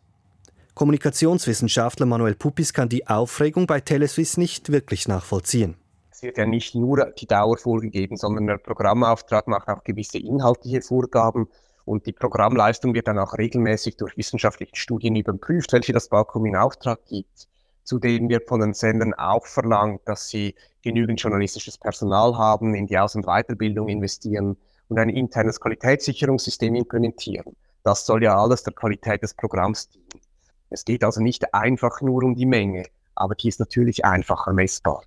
Kommunikationswissenschaftler 0.75 2.05
Manuel 2.05 2.35
Puppis 2.35 2.73
kann 2.73 2.89
die 2.89 3.07
Aufregung 3.07 3.65
bei 3.65 3.79
Telesuisse 3.79 4.41
nicht 4.41 4.73
wirklich 4.73 5.07
nachvollziehen. 5.07 5.77
Es 6.11 6.21
wird 6.21 6.37
ja 6.37 6.45
nicht 6.45 6.75
nur 6.75 7.13
die 7.17 7.27
Dauer 7.27 7.57
vorgegeben, 7.57 8.17
sondern 8.17 8.47
der 8.47 8.57
Programmauftrag 8.57 9.47
macht 9.47 9.69
auch 9.69 9.85
gewisse 9.85 10.17
inhaltliche 10.17 10.81
Vorgaben 10.81 11.47
und 11.85 12.05
die 12.05 12.11
Programmleistung 12.11 12.93
wird 12.93 13.07
dann 13.07 13.19
auch 13.19 13.37
regelmäßig 13.37 13.95
durch 13.95 14.17
wissenschaftliche 14.17 14.75
Studien 14.75 15.15
überprüft, 15.15 15.71
welche 15.71 15.93
das 15.93 16.09
Bakum 16.09 16.45
in 16.45 16.57
Auftrag 16.57 17.05
gibt. 17.05 17.47
Zudem 17.85 18.27
wird 18.27 18.49
von 18.49 18.59
den 18.59 18.73
Sendern 18.73 19.13
auch 19.13 19.45
verlangt, 19.45 20.01
dass 20.03 20.27
sie 20.27 20.55
genügend 20.81 21.21
journalistisches 21.21 21.77
Personal 21.77 22.37
haben, 22.37 22.75
in 22.75 22.87
die 22.87 22.97
Aus- 22.97 23.15
und 23.15 23.27
Weiterbildung 23.27 23.87
investieren 23.87 24.57
und 24.89 24.99
ein 24.99 25.07
internes 25.07 25.61
Qualitätssicherungssystem 25.61 26.75
implementieren. 26.75 27.55
Das 27.83 28.05
soll 28.05 28.23
ja 28.23 28.37
alles 28.37 28.63
der 28.63 28.73
Qualität 28.73 29.23
des 29.23 29.33
Programms 29.35 29.87
dienen. 29.87 30.24
Es 30.69 30.85
geht 30.85 31.03
also 31.03 31.21
nicht 31.21 31.53
einfach 31.53 32.01
nur 32.01 32.23
um 32.23 32.35
die 32.35 32.45
Menge, 32.45 32.85
aber 33.13 33.35
die 33.35 33.47
ist 33.47 33.59
natürlich 33.59 34.05
einfacher 34.05 34.53
messbar. 34.53 35.03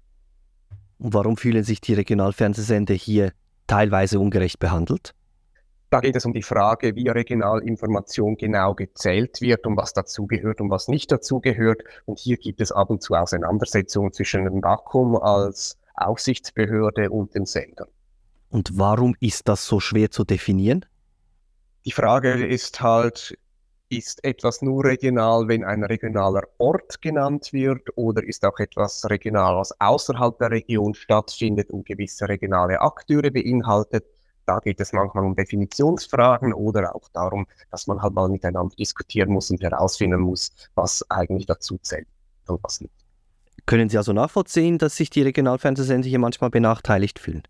Und 0.99 1.15
warum 1.15 1.37
fühlen 1.37 1.65
sich 1.65 1.81
die 1.81 1.95
Regionalfernsehsender 1.95 2.95
hier 2.95 3.33
teilweise 3.67 4.19
ungerecht 4.19 4.59
behandelt? 4.59 5.15
Da 5.91 6.01
geht 6.01 6.17
es 6.17 6.27
um 6.27 6.35
die 6.35 6.43
Frage, 6.43 6.97
wie 6.97 7.09
Regionalinformation 7.09 8.37
genau 8.37 8.75
gezählt 8.75 9.41
wird 9.41 9.67
und 9.67 9.77
was 9.77 9.95
dazugehört 9.95 10.61
und 10.61 10.71
was 10.71 10.89
nicht 10.89 11.11
dazugehört. 11.11 11.83
Und 12.05 12.19
hier 12.19 12.37
gibt 12.37 12.61
es 12.61 12.73
ab 12.73 12.91
und 12.91 13.03
zu 13.03 13.15
Auseinandersetzungen 13.15 14.13
zwischen 14.13 14.45
dem 14.45 14.61
BAKUM 14.61 15.17
als 15.17 15.79
Aufsichtsbehörde 15.95 17.11
und 17.11 17.35
den 17.35 17.47
Sendern. 17.47 17.89
Und 18.51 18.79
warum 18.79 19.17
ist 19.21 19.49
das 19.49 19.65
so 19.65 19.81
schwer 19.81 20.11
zu 20.11 20.25
definieren? 20.25 20.85
Die 21.87 21.93
Frage 21.93 22.47
ist 22.47 22.83
halt, 22.83 23.39
ist 23.91 24.23
etwas 24.25 24.61
nur 24.63 24.85
regional, 24.85 25.49
wenn 25.49 25.65
ein 25.65 25.83
regionaler 25.85 26.43
Ort 26.59 27.01
genannt 27.01 27.53
wird 27.53 27.89
oder 27.97 28.23
ist 28.23 28.45
auch 28.45 28.59
etwas 28.59 29.09
regional, 29.09 29.57
was 29.57 29.79
außerhalb 29.81 30.39
der 30.39 30.51
Region 30.51 30.95
stattfindet 30.95 31.71
und 31.71 31.87
gewisse 31.87 32.29
regionale 32.29 32.81
Akteure 32.81 33.31
beinhaltet? 33.31 34.05
Da 34.47 34.59
geht 34.61 34.81
es 34.81 34.93
manchmal 34.93 35.25
um 35.25 35.35
Definitionsfragen 35.35 36.55
oder 36.55 36.95
auch 36.95 37.09
darum, 37.13 37.47
dass 37.71 37.87
man 37.87 38.01
halt 38.01 38.15
mal 38.15 38.29
miteinander 38.29 38.75
diskutieren 38.77 39.31
muss 39.31 39.51
und 39.51 39.63
herausfinden 39.63 40.21
muss, 40.21 40.51
was 40.75 41.05
eigentlich 41.11 41.47
dazu 41.47 41.79
zählt 41.83 42.09
und 42.47 42.63
was 42.63 42.81
nicht. 42.81 42.95
Können 43.67 43.91
Sie 43.91 43.99
also 43.99 44.15
nachvollziehen, 44.15 44.79
dass 44.79 44.97
sich 44.97 45.11
die 45.11 45.23
Regionalfernsehsender 45.23 46.09
hier 46.09 46.19
manchmal 46.19 46.49
benachteiligt 46.49 47.19
fühlen? 47.19 47.43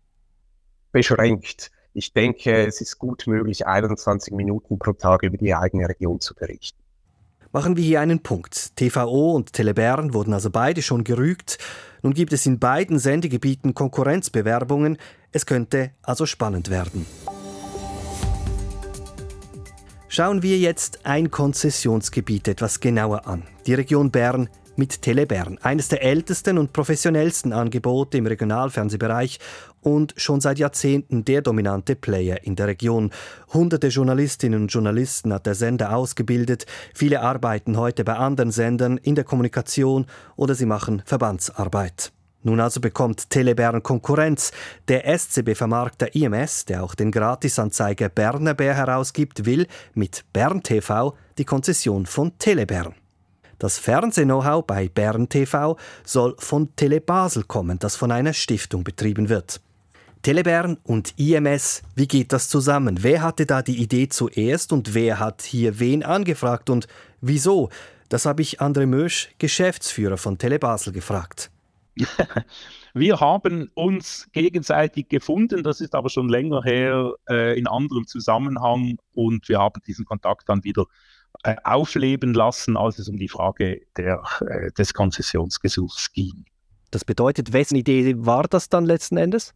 Beschränkt. 0.91 1.71
Ich 1.99 2.13
denke, 2.13 2.65
es 2.65 2.79
ist 2.79 2.97
gut 2.97 3.27
möglich, 3.27 3.67
21 3.67 4.33
Minuten 4.33 4.79
pro 4.79 4.93
Tag 4.93 5.21
über 5.23 5.35
die 5.35 5.53
eigene 5.53 5.89
Region 5.89 6.21
zu 6.21 6.33
berichten. 6.33 6.79
Machen 7.51 7.75
wir 7.75 7.83
hier 7.83 7.99
einen 7.99 8.23
Punkt. 8.23 8.77
TVO 8.77 9.33
und 9.33 9.51
Telebern 9.51 10.13
wurden 10.13 10.33
also 10.33 10.49
beide 10.49 10.81
schon 10.81 11.03
gerügt. 11.03 11.57
Nun 12.01 12.13
gibt 12.13 12.31
es 12.31 12.45
in 12.45 12.57
beiden 12.57 12.99
Sendegebieten 12.99 13.73
Konkurrenzbewerbungen. 13.73 14.97
Es 15.33 15.45
könnte 15.45 15.91
also 16.01 16.25
spannend 16.25 16.69
werden. 16.69 17.05
Schauen 20.07 20.41
wir 20.41 20.57
jetzt 20.57 21.05
ein 21.05 21.31
Konzessionsgebiet 21.31 22.47
etwas 22.47 22.79
genauer 22.79 23.27
an. 23.27 23.43
Die 23.67 23.73
Region 23.73 24.09
Bern 24.09 24.47
mit 24.79 25.01
Telebern, 25.01 25.59
eines 25.61 25.89
der 25.89 26.01
ältesten 26.01 26.57
und 26.57 26.73
professionellsten 26.73 27.53
Angebote 27.53 28.17
im 28.17 28.25
Regionalfernsehbereich 28.25 29.39
und 29.81 30.13
schon 30.17 30.41
seit 30.41 30.59
Jahrzehnten 30.59 31.25
der 31.25 31.41
dominante 31.41 31.95
Player 31.95 32.43
in 32.43 32.55
der 32.55 32.67
Region. 32.67 33.11
Hunderte 33.53 33.87
Journalistinnen 33.87 34.63
und 34.63 34.73
Journalisten 34.73 35.33
hat 35.33 35.45
der 35.45 35.55
Sender 35.55 35.95
ausgebildet. 35.95 36.65
Viele 36.93 37.21
arbeiten 37.21 37.77
heute 37.77 38.03
bei 38.03 38.15
anderen 38.15 38.51
Sendern 38.51 38.97
in 38.97 39.15
der 39.15 39.23
Kommunikation 39.23 40.05
oder 40.35 40.55
sie 40.55 40.65
machen 40.65 41.01
Verbandsarbeit. 41.05 42.11
Nun 42.41 42.61
also 42.61 42.79
bekommt 42.79 43.29
Telebern 43.29 43.83
Konkurrenz. 43.83 44.51
Der 44.87 45.05
SCB-Vermarkter 45.05 46.15
IMS, 46.15 46.65
der 46.65 46.83
auch 46.83 46.95
den 46.95 47.11
Gratisanzeiger 47.11 48.07
Berner 48.07 48.53
Bär 48.53 48.75
herausgibt, 48.75 49.45
will 49.45 49.67
mit 49.93 50.23
Bern 50.31 50.63
TV 50.63 51.15
die 51.37 51.45
Konzession 51.45 52.05
von 52.05 52.37
Telebern. 52.39 52.95
Das 53.57 53.77
Fernseh-Know-how 53.77 54.65
bei 54.65 54.87
Bern 54.87 55.27
TV 55.27 55.75
soll 56.05 56.35
von 56.39 56.73
Tele 56.77 57.01
Basel 57.01 57.43
kommen, 57.43 57.77
das 57.77 57.97
von 57.97 58.09
einer 58.09 58.31
Stiftung 58.31 58.85
betrieben 58.85 59.27
wird. 59.27 59.59
Telebern 60.21 60.77
und 60.83 61.17
IMS, 61.17 61.81
wie 61.95 62.07
geht 62.07 62.33
das 62.33 62.49
zusammen? 62.49 63.03
Wer 63.03 63.21
hatte 63.21 63.45
da 63.45 63.61
die 63.61 63.81
Idee 63.81 64.09
zuerst 64.09 64.73
und 64.73 64.93
wer 64.93 65.19
hat 65.19 65.43
hier 65.43 65.79
wen 65.79 66.03
angefragt 66.03 66.69
und 66.69 66.87
wieso? 67.21 67.69
Das 68.09 68.25
habe 68.25 68.41
ich 68.41 68.59
André 68.59 68.85
Mösch, 68.85 69.29
Geschäftsführer 69.37 70.17
von 70.17 70.37
Tele 70.37 70.59
Basel, 70.59 70.91
gefragt. 70.91 71.51
Wir 72.93 73.19
haben 73.19 73.69
uns 73.75 74.27
gegenseitig 74.33 75.09
gefunden, 75.09 75.63
das 75.63 75.79
ist 75.79 75.93
aber 75.93 76.09
schon 76.09 76.27
länger 76.27 76.63
her 76.63 77.13
äh, 77.29 77.57
in 77.57 77.67
anderem 77.67 78.07
Zusammenhang 78.07 78.97
und 79.13 79.47
wir 79.47 79.59
haben 79.59 79.79
diesen 79.85 80.05
Kontakt 80.05 80.49
dann 80.49 80.63
wieder 80.63 80.85
äh, 81.43 81.55
aufleben 81.63 82.33
lassen, 82.33 82.77
als 82.77 82.97
es 82.97 83.07
um 83.07 83.17
die 83.17 83.27
Frage 83.27 83.81
der, 83.95 84.23
äh, 84.41 84.71
des 84.71 84.95
Konzessionsgesuchs 84.95 86.11
ging. 86.13 86.45
Das 86.89 87.05
bedeutet, 87.05 87.53
wessen 87.53 87.75
Idee 87.75 88.15
war 88.17 88.43
das 88.43 88.69
dann 88.69 88.85
letzten 88.85 89.17
Endes? 89.17 89.53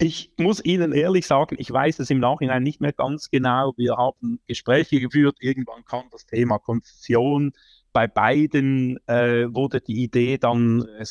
Ich 0.00 0.30
muss 0.36 0.64
Ihnen 0.64 0.92
ehrlich 0.92 1.26
sagen, 1.26 1.56
ich 1.58 1.72
weiß 1.72 1.98
es 1.98 2.08
im 2.10 2.20
Nachhinein 2.20 2.62
nicht 2.62 2.80
mehr 2.80 2.92
ganz 2.92 3.30
genau. 3.30 3.72
Wir 3.76 3.96
haben 3.96 4.38
Gespräche 4.46 5.00
geführt. 5.00 5.38
Irgendwann 5.40 5.84
kam 5.84 6.04
das 6.12 6.24
Thema 6.24 6.58
Konzession. 6.60 7.52
Bei 7.92 8.06
beiden 8.06 8.98
äh, 9.08 9.52
wurde 9.52 9.80
die 9.80 10.04
Idee 10.04 10.38
dann 10.38 10.86
äh, 11.00 11.04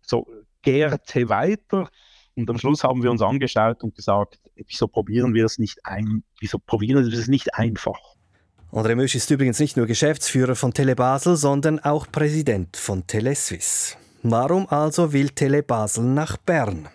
so 0.00 0.26
gärte 0.62 1.28
weiter. 1.28 1.90
Und 2.34 2.48
am 2.48 2.56
Schluss 2.56 2.82
haben 2.82 3.02
wir 3.02 3.10
uns 3.10 3.20
angeschaut 3.20 3.82
und 3.82 3.94
gesagt, 3.94 4.40
wieso 4.54 4.88
probieren 4.88 5.34
wir 5.34 5.44
es 5.44 5.58
nicht 5.58 5.84
ein, 5.84 6.22
wieso 6.40 6.58
probieren 6.58 7.10
wir 7.10 7.18
es 7.18 7.28
nicht 7.28 7.54
einfach? 7.54 7.98
André 8.72 8.94
Mösch 8.94 9.16
ist 9.16 9.30
übrigens 9.30 9.58
nicht 9.58 9.76
nur 9.76 9.86
Geschäftsführer 9.86 10.54
von 10.54 10.72
Tele 10.72 10.94
Basel, 10.94 11.36
sondern 11.36 11.80
auch 11.80 12.06
Präsident 12.10 12.76
von 12.76 13.06
Teleswiss. 13.06 13.98
Warum 14.22 14.66
also 14.68 15.12
will 15.12 15.28
Tele 15.30 15.62
Basel 15.62 16.04
nach 16.04 16.38
Bern? 16.38 16.88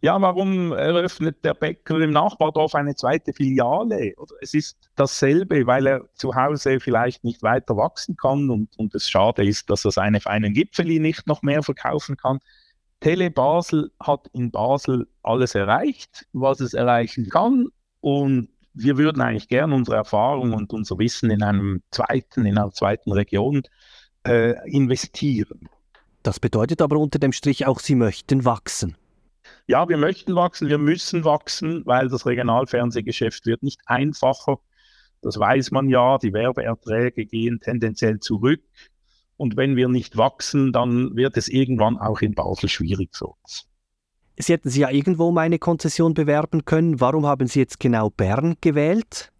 Ja, 0.00 0.20
warum 0.20 0.72
eröffnet 0.72 1.44
der 1.44 1.54
Bäcker 1.54 2.00
im 2.00 2.10
Nachbardorf 2.10 2.74
eine 2.76 2.94
zweite 2.94 3.32
Filiale? 3.32 4.14
Es 4.40 4.54
ist 4.54 4.76
dasselbe, 4.94 5.66
weil 5.66 5.86
er 5.88 6.14
zu 6.14 6.36
Hause 6.36 6.78
vielleicht 6.78 7.24
nicht 7.24 7.42
weiter 7.42 7.76
wachsen 7.76 8.16
kann 8.16 8.48
und, 8.48 8.68
und 8.78 8.94
es 8.94 9.08
schade 9.08 9.44
ist, 9.44 9.68
dass 9.70 9.84
er 9.84 9.90
seine 9.90 10.20
feinen 10.20 10.54
Gipfeli 10.54 11.00
nicht 11.00 11.26
noch 11.26 11.42
mehr 11.42 11.64
verkaufen 11.64 12.16
kann. 12.16 12.38
Tele 13.00 13.30
Basel 13.30 13.90
hat 14.00 14.28
in 14.32 14.52
Basel 14.52 15.08
alles 15.22 15.56
erreicht, 15.56 16.26
was 16.32 16.60
es 16.60 16.74
erreichen 16.74 17.28
kann 17.28 17.66
und 18.00 18.50
wir 18.74 18.98
würden 18.98 19.20
eigentlich 19.20 19.48
gern 19.48 19.72
unsere 19.72 19.96
Erfahrung 19.96 20.52
und 20.52 20.72
unser 20.72 20.98
Wissen 20.98 21.30
in 21.30 21.42
einem 21.42 21.82
zweiten, 21.90 22.46
in 22.46 22.56
einer 22.56 22.70
zweiten 22.70 23.10
Region 23.10 23.62
äh, 24.24 24.54
investieren. 24.70 25.68
Das 26.22 26.38
bedeutet 26.38 26.82
aber 26.82 26.98
unter 26.98 27.18
dem 27.18 27.32
Strich 27.32 27.66
auch, 27.66 27.80
Sie 27.80 27.96
möchten 27.96 28.44
wachsen 28.44 28.96
ja, 29.68 29.86
wir 29.88 29.98
möchten 29.98 30.34
wachsen, 30.34 30.68
wir 30.68 30.78
müssen 30.78 31.24
wachsen, 31.24 31.84
weil 31.84 32.08
das 32.08 32.24
Regionalfernsehgeschäft 32.24 33.44
wird 33.44 33.62
nicht 33.62 33.82
einfacher. 33.86 34.58
Das 35.20 35.38
weiß 35.38 35.72
man 35.72 35.88
ja, 35.90 36.16
die 36.16 36.32
Werbeerträge 36.32 37.26
gehen 37.26 37.60
tendenziell 37.60 38.18
zurück. 38.18 38.62
Und 39.36 39.56
wenn 39.56 39.76
wir 39.76 39.88
nicht 39.88 40.16
wachsen, 40.16 40.72
dann 40.72 41.14
wird 41.16 41.36
es 41.36 41.48
irgendwann 41.48 41.98
auch 41.98 42.22
in 42.22 42.34
Basel 42.34 42.68
schwierig 42.68 43.14
für 43.14 43.26
uns. 43.26 43.68
Sie 44.38 44.52
hätten 44.52 44.70
sich 44.70 44.80
ja 44.80 44.90
irgendwo 44.90 45.28
um 45.28 45.38
eine 45.38 45.58
Konzession 45.58 46.14
bewerben 46.14 46.64
können. 46.64 47.00
Warum 47.00 47.26
haben 47.26 47.46
Sie 47.46 47.58
jetzt 47.58 47.78
genau 47.78 48.08
Bern 48.08 48.56
gewählt? 48.60 49.32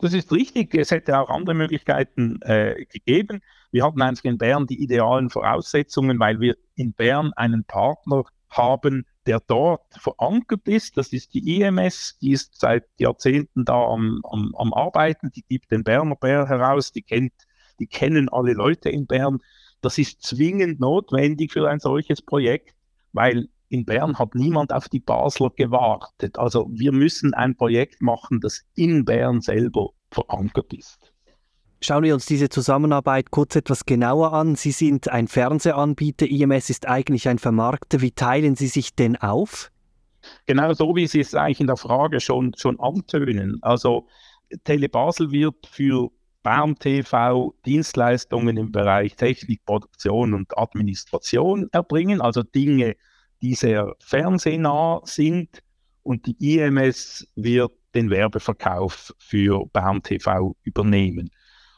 Das 0.00 0.14
ist 0.14 0.32
richtig. 0.32 0.74
Es 0.74 0.90
hätte 0.90 1.18
auch 1.18 1.30
andere 1.30 1.54
Möglichkeiten 1.54 2.40
äh, 2.42 2.86
gegeben. 2.86 3.40
Wir 3.70 3.84
hatten 3.84 4.02
einfach 4.02 4.24
in 4.24 4.38
Bern 4.38 4.66
die 4.66 4.82
idealen 4.82 5.30
Voraussetzungen, 5.30 6.18
weil 6.18 6.40
wir 6.40 6.56
in 6.74 6.92
Bern 6.92 7.32
einen 7.34 7.64
Partner 7.64 8.24
haben, 8.50 9.06
der 9.26 9.40
dort 9.40 9.86
verankert 9.94 10.66
ist. 10.66 10.96
Das 10.96 11.12
ist 11.12 11.34
die 11.34 11.60
IMS, 11.60 12.18
die 12.20 12.32
ist 12.32 12.60
seit 12.60 12.84
Jahrzehnten 12.98 13.64
da 13.64 13.84
am, 13.84 14.20
am, 14.24 14.54
am 14.56 14.72
Arbeiten, 14.74 15.30
die 15.30 15.42
gibt 15.42 15.70
den 15.70 15.84
Berner 15.84 16.16
Bär 16.16 16.48
heraus, 16.48 16.92
die, 16.92 17.02
kennt, 17.02 17.32
die 17.78 17.86
kennen 17.86 18.28
alle 18.28 18.52
Leute 18.52 18.90
in 18.90 19.06
Bern. 19.06 19.38
Das 19.80 19.98
ist 19.98 20.22
zwingend 20.22 20.80
notwendig 20.80 21.52
für 21.52 21.68
ein 21.68 21.80
solches 21.80 22.22
Projekt, 22.22 22.74
weil 23.12 23.48
in 23.68 23.84
Bern 23.84 24.18
hat 24.18 24.34
niemand 24.34 24.72
auf 24.72 24.88
die 24.88 25.00
Basler 25.00 25.50
gewartet. 25.50 26.38
Also 26.38 26.68
wir 26.72 26.92
müssen 26.92 27.34
ein 27.34 27.56
Projekt 27.56 28.02
machen, 28.02 28.40
das 28.40 28.62
in 28.74 29.04
Bern 29.04 29.40
selber 29.40 29.90
verankert 30.10 30.72
ist. 30.72 30.98
Schauen 31.82 32.04
wir 32.04 32.12
uns 32.12 32.26
diese 32.26 32.50
Zusammenarbeit 32.50 33.30
kurz 33.30 33.56
etwas 33.56 33.86
genauer 33.86 34.34
an. 34.34 34.54
Sie 34.54 34.70
sind 34.70 35.08
ein 35.08 35.28
Fernsehanbieter, 35.28 36.26
IMS 36.26 36.68
ist 36.68 36.86
eigentlich 36.86 37.26
ein 37.26 37.38
Vermarkter. 37.38 38.02
Wie 38.02 38.10
teilen 38.10 38.54
Sie 38.54 38.66
sich 38.66 38.94
denn 38.94 39.16
auf? 39.16 39.70
Genau 40.44 40.74
so, 40.74 40.94
wie 40.94 41.06
Sie 41.06 41.20
es 41.20 41.34
eigentlich 41.34 41.60
in 41.60 41.68
der 41.68 41.78
Frage 41.78 42.20
schon, 42.20 42.52
schon 42.54 42.78
antönen. 42.80 43.58
Also 43.62 44.06
Tele 44.64 44.90
Basel 44.90 45.30
wird 45.30 45.66
für 45.66 46.10
Bern 46.42 46.74
TV 46.74 47.54
Dienstleistungen 47.64 48.58
im 48.58 48.72
Bereich 48.72 49.16
Technik, 49.16 49.64
Produktion 49.64 50.34
und 50.34 50.58
Administration 50.58 51.68
erbringen, 51.72 52.20
also 52.20 52.42
Dinge, 52.42 52.96
die 53.40 53.54
sehr 53.54 53.94
fernsehnah 54.00 55.00
sind. 55.04 55.62
Und 56.02 56.26
die 56.26 56.56
IMS 56.58 57.26
wird 57.36 57.72
den 57.94 58.10
Werbeverkauf 58.10 59.14
für 59.18 59.64
Bern 59.72 60.02
TV 60.02 60.54
übernehmen. 60.62 61.30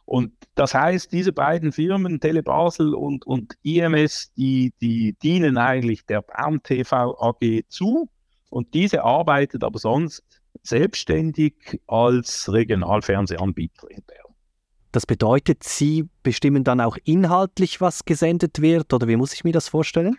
Und 0.05 0.33
das 0.55 0.75
heißt, 0.75 1.12
diese 1.12 1.33
beiden 1.33 1.73
Firmen, 1.73 2.21
Tele 2.21 2.43
Basel 2.43 2.95
und, 2.95 3.27
und 3.27 3.55
IMS, 3.62 4.33
die, 4.35 4.73
die 4.81 5.15
dienen 5.23 5.57
eigentlich 5.57 6.05
der 6.07 6.23
Bern 6.23 6.62
TV 6.62 7.17
AG 7.21 7.62
zu. 7.69 8.09
Und 8.51 8.75
diese 8.75 9.05
arbeitet 9.05 9.65
aber 9.65 9.79
sonst 9.79 10.23
selbstständig 10.62 11.81
als 11.87 12.53
Regionalfernsehanbieter 12.53 13.91
in 13.91 14.03
Bern. 14.03 14.19
Das 14.93 15.07
bedeutet, 15.07 15.62
Sie 15.62 16.09
bestimmen 16.23 16.65
dann 16.65 16.81
auch 16.81 16.99
inhaltlich, 17.05 17.81
was 17.81 18.05
gesendet 18.05 18.61
wird, 18.61 18.93
oder 18.93 19.09
wie 19.09 19.17
muss 19.17 19.33
ich 19.33 19.43
mir 19.43 19.53
das 19.53 19.69
vorstellen? 19.69 20.19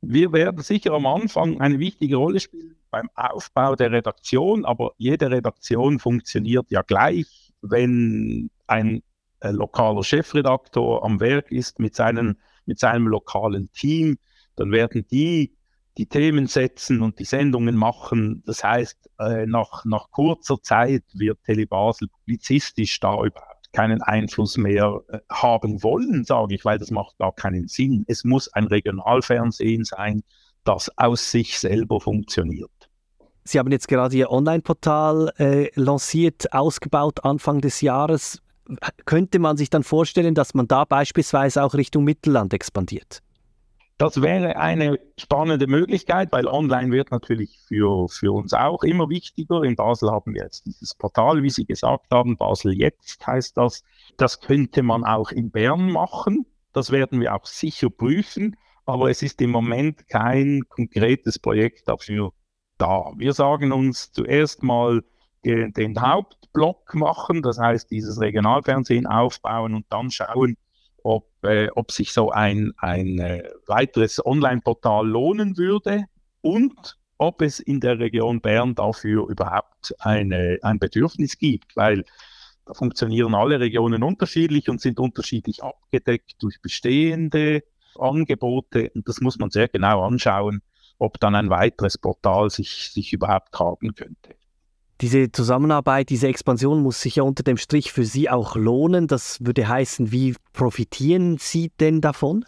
Wir 0.00 0.32
werden 0.32 0.62
sicher 0.62 0.92
am 0.92 1.06
Anfang 1.06 1.60
eine 1.60 1.78
wichtige 1.80 2.16
Rolle 2.16 2.38
spielen 2.38 2.76
beim 2.90 3.08
Aufbau 3.14 3.74
der 3.74 3.90
Redaktion, 3.90 4.64
aber 4.64 4.92
jede 4.98 5.30
Redaktion 5.30 5.98
funktioniert 5.98 6.70
ja 6.70 6.82
gleich, 6.82 7.41
wenn 7.62 8.50
ein 8.66 9.02
äh, 9.40 9.50
lokaler 9.50 10.04
Chefredaktor 10.04 11.04
am 11.04 11.20
Werk 11.20 11.50
ist 11.50 11.78
mit, 11.78 11.94
seinen, 11.94 12.38
mit 12.66 12.78
seinem 12.78 13.06
lokalen 13.06 13.72
Team, 13.72 14.18
dann 14.56 14.70
werden 14.70 15.06
die 15.10 15.56
die 15.98 16.06
Themen 16.06 16.46
setzen 16.46 17.02
und 17.02 17.18
die 17.18 17.24
Sendungen 17.24 17.76
machen. 17.76 18.42
Das 18.46 18.64
heißt, 18.64 19.10
äh, 19.18 19.46
nach, 19.46 19.84
nach 19.84 20.10
kurzer 20.10 20.60
Zeit 20.62 21.04
wird 21.12 21.42
Tele 21.44 21.66
Basel 21.66 22.08
publizistisch 22.08 22.98
da 23.00 23.14
überhaupt 23.22 23.72
keinen 23.72 24.02
Einfluss 24.02 24.56
mehr 24.56 25.02
äh, 25.08 25.18
haben 25.30 25.82
wollen, 25.82 26.24
sage 26.24 26.54
ich, 26.54 26.64
weil 26.64 26.78
das 26.78 26.90
macht 26.90 27.18
gar 27.18 27.34
keinen 27.34 27.68
Sinn. 27.68 28.04
Es 28.06 28.24
muss 28.24 28.52
ein 28.52 28.66
Regionalfernsehen 28.66 29.84
sein, 29.84 30.22
das 30.64 30.90
aus 30.96 31.30
sich 31.30 31.58
selber 31.58 32.00
funktioniert. 32.00 32.70
Sie 33.44 33.58
haben 33.58 33.72
jetzt 33.72 33.88
gerade 33.88 34.16
Ihr 34.16 34.30
Online-Portal 34.30 35.32
äh, 35.38 35.70
lanciert, 35.74 36.52
ausgebaut 36.52 37.24
Anfang 37.24 37.60
des 37.60 37.80
Jahres 37.80 38.42
könnte 39.04 39.38
man 39.38 39.56
sich 39.56 39.70
dann 39.70 39.82
vorstellen, 39.82 40.34
dass 40.34 40.54
man 40.54 40.68
da 40.68 40.84
beispielsweise 40.84 41.62
auch 41.62 41.74
Richtung 41.74 42.04
Mittelland 42.04 42.54
expandiert? 42.54 43.22
Das 43.98 44.20
wäre 44.20 44.56
eine 44.56 44.98
spannende 45.16 45.66
Möglichkeit, 45.66 46.32
weil 46.32 46.46
online 46.46 46.90
wird 46.90 47.12
natürlich 47.12 47.58
für, 47.68 48.08
für 48.08 48.32
uns 48.32 48.52
auch 48.52 48.82
immer 48.82 49.08
wichtiger. 49.08 49.62
In 49.62 49.76
Basel 49.76 50.10
haben 50.10 50.34
wir 50.34 50.42
jetzt 50.42 50.66
dieses 50.66 50.94
Portal, 50.94 51.42
wie 51.42 51.50
Sie 51.50 51.64
gesagt 51.64 52.06
haben, 52.10 52.36
Basel 52.36 52.72
jetzt 52.72 53.24
heißt 53.24 53.56
das. 53.56 53.84
Das 54.16 54.40
könnte 54.40 54.82
man 54.82 55.04
auch 55.04 55.30
in 55.30 55.50
Bern 55.50 55.90
machen. 55.90 56.46
Das 56.72 56.90
werden 56.90 57.20
wir 57.20 57.34
auch 57.34 57.46
sicher 57.46 57.90
prüfen, 57.90 58.56
aber 58.86 59.10
es 59.10 59.22
ist 59.22 59.40
im 59.40 59.50
Moment 59.50 60.08
kein 60.08 60.62
konkretes 60.68 61.38
Projekt 61.38 61.86
dafür 61.86 62.32
da. 62.78 63.12
Wir 63.16 63.32
sagen 63.32 63.72
uns 63.72 64.12
zuerst 64.12 64.62
mal, 64.62 65.02
den 65.44 66.00
Hauptblock 66.00 66.94
machen, 66.94 67.42
das 67.42 67.58
heißt 67.58 67.90
dieses 67.90 68.20
Regionalfernsehen 68.20 69.06
aufbauen 69.06 69.74
und 69.74 69.86
dann 69.90 70.10
schauen, 70.10 70.56
ob, 71.02 71.28
äh, 71.42 71.68
ob 71.74 71.90
sich 71.90 72.12
so 72.12 72.30
ein, 72.30 72.72
ein 72.78 73.18
äh, 73.18 73.42
weiteres 73.66 74.24
Online-Portal 74.24 75.08
lohnen 75.08 75.56
würde 75.56 76.04
und 76.40 76.96
ob 77.18 77.42
es 77.42 77.60
in 77.60 77.80
der 77.80 77.98
Region 77.98 78.40
Bern 78.40 78.74
dafür 78.74 79.28
überhaupt 79.28 79.94
eine, 79.98 80.58
ein 80.62 80.78
Bedürfnis 80.78 81.38
gibt, 81.38 81.76
weil 81.76 82.04
da 82.64 82.74
funktionieren 82.74 83.34
alle 83.34 83.58
Regionen 83.58 84.02
unterschiedlich 84.02 84.68
und 84.68 84.80
sind 84.80 85.00
unterschiedlich 85.00 85.62
abgedeckt 85.62 86.34
durch 86.40 86.60
bestehende 86.62 87.64
Angebote 87.98 88.90
und 88.94 89.08
das 89.08 89.20
muss 89.20 89.38
man 89.38 89.50
sehr 89.50 89.68
genau 89.68 90.04
anschauen, 90.04 90.62
ob 91.02 91.18
dann 91.18 91.34
ein 91.34 91.50
weiteres 91.50 91.98
Portal 91.98 92.48
sich, 92.48 92.90
sich 92.92 93.12
überhaupt 93.12 93.52
tragen 93.52 93.94
könnte. 93.94 94.36
Diese 95.00 95.32
Zusammenarbeit, 95.32 96.10
diese 96.10 96.28
Expansion 96.28 96.80
muss 96.80 97.00
sich 97.00 97.16
ja 97.16 97.24
unter 97.24 97.42
dem 97.42 97.56
Strich 97.56 97.90
für 97.90 98.04
Sie 98.04 98.30
auch 98.30 98.54
lohnen. 98.54 99.08
Das 99.08 99.44
würde 99.44 99.66
heißen, 99.66 100.12
wie 100.12 100.36
profitieren 100.52 101.38
Sie 101.38 101.72
denn 101.80 102.00
davon? 102.00 102.44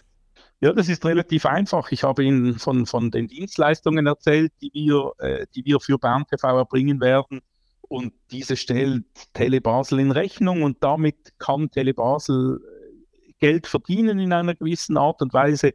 Ja, 0.61 0.73
das 0.73 0.89
ist 0.89 1.05
relativ 1.05 1.47
einfach. 1.47 1.91
Ich 1.91 2.05
habe 2.05 2.23
Ihnen 2.23 2.55
von, 2.61 2.87
von 2.87 3.11
den 3.11 3.27
Dienstleistungen 3.27 4.07
erzählt, 4.07 4.53
die 4.63 4.71
wir, 4.73 5.13
äh, 5.19 5.47
die 5.57 5.65
wir 5.65 5.81
für 5.81 5.99
Bern 5.99 6.25
TV 6.31 6.57
erbringen 6.57 7.01
werden. 7.01 7.41
Und 7.89 8.13
diese 8.31 8.57
stellt 8.57 9.05
Tele 9.33 9.61
Basel 9.61 9.99
in 9.99 10.13
Rechnung 10.13 10.63
und 10.63 10.79
damit 10.81 11.39
kann 11.39 11.71
Tele 11.71 11.93
Basel 11.93 12.61
äh, 12.61 13.33
Geld 13.41 13.67
verdienen 13.67 14.21
in 14.21 14.33
einer 14.33 14.55
gewissen 14.55 14.97
Art 14.97 15.21
und 15.23 15.35
Weise. 15.35 15.75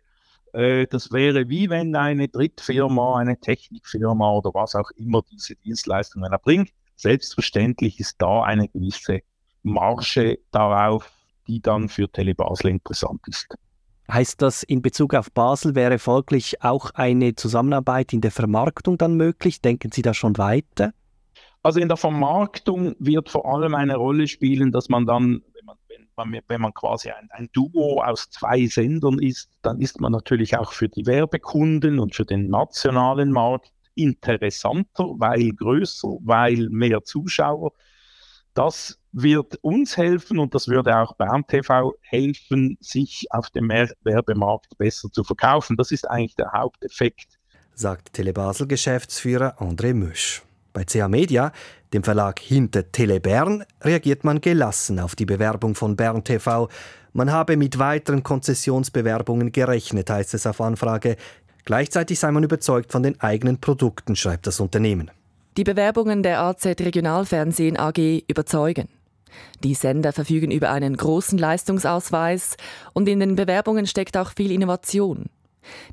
Äh, 0.54 0.88
das 0.88 1.12
wäre 1.12 1.50
wie 1.50 1.70
wenn 1.70 1.96
eine 1.96 2.28
Drittfirma, 2.28 3.18
eine 3.18 3.40
Technikfirma 3.40 4.32
oder 4.32 4.52
was 4.54 4.76
auch 4.76 4.92
immer 4.92 5.22
diese 5.32 5.56
Dienstleistungen 5.56 6.32
erbringt. 6.32 6.72
Selbstverständlich 6.96 8.00
ist 8.00 8.16
da 8.20 8.44
eine 8.44 8.68
gewisse 8.68 9.22
Marge 9.64 10.40
darauf, 10.52 11.12
die 11.48 11.62
dann 11.62 11.90
für 11.90 12.10
Telebasel 12.10 12.72
interessant 12.72 13.22
ist. 13.28 13.56
Heißt 14.12 14.42
das, 14.42 14.64
in 14.64 14.82
Bezug 14.82 15.14
auf 15.14 15.32
Basel 15.32 15.76
wäre 15.76 16.00
folglich 16.00 16.64
auch 16.64 16.92
eine 16.96 17.36
Zusammenarbeit 17.36 18.12
in 18.12 18.22
der 18.22 18.32
Vermarktung 18.32 18.98
dann 18.98 19.16
möglich? 19.16 19.62
Denken 19.62 19.92
Sie 19.92 20.02
da 20.02 20.16
schon 20.16 20.38
weiter? 20.38 20.94
Also 21.62 21.80
in 21.80 21.90
der 21.90 21.98
Vermarktung 21.98 22.96
wird 23.00 23.30
vor 23.30 23.46
allem 23.46 23.76
eine 23.76 23.98
Rolle 23.98 24.28
spielen, 24.28 24.72
dass 24.72 24.90
man 24.90 25.06
dann, 25.06 25.44
man, 26.26 26.42
wenn 26.48 26.62
man, 26.62 26.74
quasi 26.74 27.10
ein, 27.10 27.30
ein, 27.32 27.50
Duo 27.54 28.02
aus 28.02 28.30
zwei 28.30 28.66
Sendern 28.66 29.20
ist, 29.20 29.50
dann 29.62 29.80
ist 29.80 30.00
man 30.00 30.12
natürlich 30.12 30.58
auch 30.58 30.74
für 30.74 30.90
die 30.90 31.06
Werbekunden 31.06 32.00
und 32.00 32.16
für 32.16 32.26
den 32.26 32.50
nationalen 32.50 33.32
Markt 33.32 33.72
interessanter, 33.96 35.06
weil 35.18 35.52
größer, 35.52 36.08
weil 36.22 36.70
mehr 36.70 37.04
Zuschauer. 37.04 37.74
Das 38.54 39.00
wird 39.12 39.58
uns 39.62 39.98
helfen 39.98 40.40
und 40.40 40.54
das 40.54 40.68
würde 40.68 40.98
auch 40.98 41.16
Bern 41.16 41.46
TV 41.48 41.94
helfen, 42.02 42.78
sich 42.80 43.26
auf 43.30 43.50
dem 43.50 43.70
Werbemarkt 43.70 44.78
besser 44.78 45.10
zu 45.12 45.24
verkaufen. 45.24 45.78
Das 45.78 45.92
ist 45.92 46.10
eigentlich 46.10 46.36
der 46.36 46.52
Haupteffekt. 46.54 47.40
Sagt 47.74 48.14
Telebasel-Geschäftsführer 48.14 49.62
André 49.62 49.94
Müsch. 49.94 50.44
Bei 50.80 50.86
CH 50.86 51.10
Media, 51.10 51.52
dem 51.92 52.06
Verlag 52.06 52.40
hinter 52.40 52.90
Tele 52.90 53.20
Bern, 53.20 53.66
reagiert 53.82 54.24
man 54.24 54.40
gelassen 54.40 55.02
auf 55.02 55.14
die 55.14 55.26
Bewerbung 55.26 55.76
von 55.76 55.98
Bern 55.98 56.24
TV. 56.24 56.70
Man 57.12 57.34
habe 57.34 57.58
mit 57.58 57.80
weiteren 57.80 58.24
Konzessionsbewerbungen 58.24 59.52
gerechnet, 59.52 60.10
heißt 60.10 60.36
es 60.36 60.48
auf 60.48 60.62
Anfrage. 60.62 61.18
Gleichzeitig 61.66 62.18
sei 62.18 62.32
man 62.32 62.46
überzeugt 62.46 62.94
von 62.94 63.04
den 63.04 63.20
eigenen 63.20 63.60
Produkten, 63.60 64.16
schreibt 64.16 64.48
das 64.48 64.62
Unternehmen. 64.62 65.12
Die 65.58 65.66
Bewerbungen 65.66 66.24
der 66.24 66.40
AZ 66.40 66.66
Regionalfernsehen 66.66 67.78
AG 67.78 68.24
überzeugen. 68.30 68.88
Die 69.62 69.74
Sender 69.74 70.14
verfügen 70.14 70.50
über 70.50 70.72
einen 70.72 70.96
großen 70.96 71.38
Leistungsausweis 71.38 72.56
und 72.94 73.10
in 73.10 73.20
den 73.20 73.36
Bewerbungen 73.36 73.86
steckt 73.86 74.16
auch 74.16 74.32
viel 74.32 74.50
Innovation. 74.50 75.26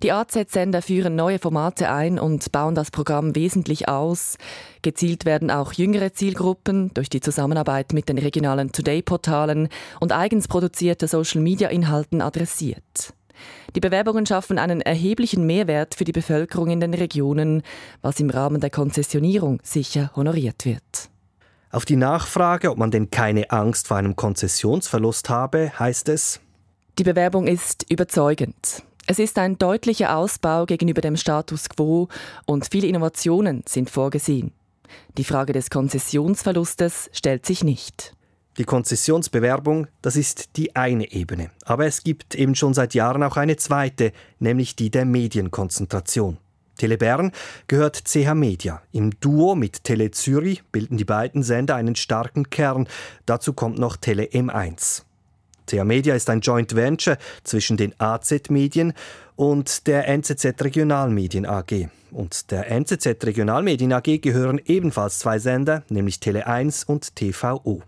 Die 0.03 0.13
AZ-Sender 0.13 0.83
führen 0.83 1.17
neue 1.17 1.39
Formate 1.39 1.91
ein 1.91 2.19
und 2.19 2.53
bauen 2.53 2.75
das 2.75 2.91
Programm 2.91 3.35
wesentlich 3.35 3.89
aus. 3.89 4.37
Gezielt 4.83 5.25
werden 5.25 5.51
auch 5.51 5.73
jüngere 5.73 6.13
Zielgruppen 6.13 6.93
durch 6.95 7.09
die 7.09 7.21
Zusammenarbeit 7.21 7.93
mit 7.93 8.09
den 8.09 8.19
regionalen 8.19 8.73
Today-Portalen 8.73 9.69
und 10.01 10.13
eigens 10.13 10.49
produzierte 10.49 11.09
Social-Media-Inhalten 11.09 12.21
adressiert. 12.21 13.15
Die 13.75 13.81
Bewerbungen 13.81 14.25
schaffen 14.25 14.59
einen 14.59 14.81
erheblichen 14.81 15.47
Mehrwert 15.47 15.95
für 15.95 16.05
die 16.05 16.13
Bevölkerung 16.13 16.71
in 16.71 16.81
den 16.81 16.95
Regionen, 16.95 17.63
was 18.01 18.21
im 18.21 18.31
Rahmen 18.31 18.61
der 18.61 18.71
Konzessionierung 18.71 19.61
sicher 19.63 20.11
honoriert 20.17 20.65
wird. 20.65 21.11
Auf 21.71 21.85
die 21.85 21.97
Nachfrage, 21.97 22.71
ob 22.71 22.79
man 22.79 22.91
denn 22.91 23.11
keine 23.11 23.51
Angst 23.51 23.89
vor 23.89 23.99
einem 23.99 24.17
Konzessionsverlust 24.17 25.29
habe, 25.29 25.73
heißt 25.79 26.09
es, 26.09 26.41
die 26.99 27.05
Bewerbung 27.05 27.47
ist 27.47 27.85
überzeugend. 27.91 28.83
Es 29.09 29.21
ist 29.21 29.39
ein 29.39 29.57
deutlicher 29.57 30.17
Ausbau 30.17 30.67
gegenüber 30.67 31.01
dem 31.01 31.17
Status 31.17 31.69
quo 31.69 32.09
und 32.45 32.67
viele 32.69 32.89
Innovationen 32.89 33.63
sind 33.69 33.89
vorgesehen. 33.89 34.51
Die 35.17 35.23
Frage 35.23 35.53
des 35.53 35.71
Konzessionsverlustes 35.71 37.11
stellt 37.13 37.47
sich 37.47 37.63
nicht. 37.63 38.15
Die 38.59 38.65
Konzessionsbewerbung, 38.65 39.87
das 40.03 40.17
ist 40.17 40.57
die 40.57 40.75
eine 40.75 41.13
Ebene. 41.13 41.51
Aber 41.65 41.87
es 41.87 42.03
gibt 42.03 42.35
eben 42.35 42.57
schon 42.57 42.75
seit 42.75 42.95
Jahren 42.95 43.23
auch 43.23 43.37
eine 43.37 43.57
zweite, 43.57 44.13
nämlich 44.41 44.75
die 44.75 44.91
der 44.91 45.05
Medienkonzentration. 45.05 46.39
Tele 46.77 46.99
Bern 46.99 47.31
gehört 47.69 48.03
CH 48.09 48.35
Media. 48.35 48.83
Im 48.91 49.19
Duo 49.21 49.55
mit 49.55 49.85
Tele 49.85 50.11
Zürich 50.11 50.65
bilden 50.65 50.97
die 50.97 51.05
beiden 51.05 51.45
Sender 51.45 51.77
einen 51.77 51.95
starken 51.95 52.51
Kern. 52.51 52.89
Dazu 53.25 53.53
kommt 53.53 53.79
noch 53.79 53.97
Tele 53.97 54.25
M1. 54.25 55.06
CH 55.67 55.85
Media 55.85 56.15
ist 56.15 56.31
ein 56.31 56.41
Joint 56.41 56.75
Venture 56.75 57.19
zwischen 57.45 57.77
den 57.77 57.95
AZ 57.99 58.51
Medien 58.51 58.93
und 59.35 59.87
der 59.87 60.09
NZZ 60.09 60.63
Regionalmedien 60.63 61.47
AG. 61.47 61.89
Und 62.11 62.51
der 62.51 62.71
NZZ 62.71 63.25
Regionalmedien 63.25 63.93
AG 63.93 64.21
gehören 64.21 64.61
ebenfalls 64.65 65.19
zwei 65.19 65.39
Sender, 65.39 65.83
nämlich 65.89 66.21
Tele 66.21 66.47
1 66.47 66.85
und 66.85 67.15
TVO. 67.17 67.83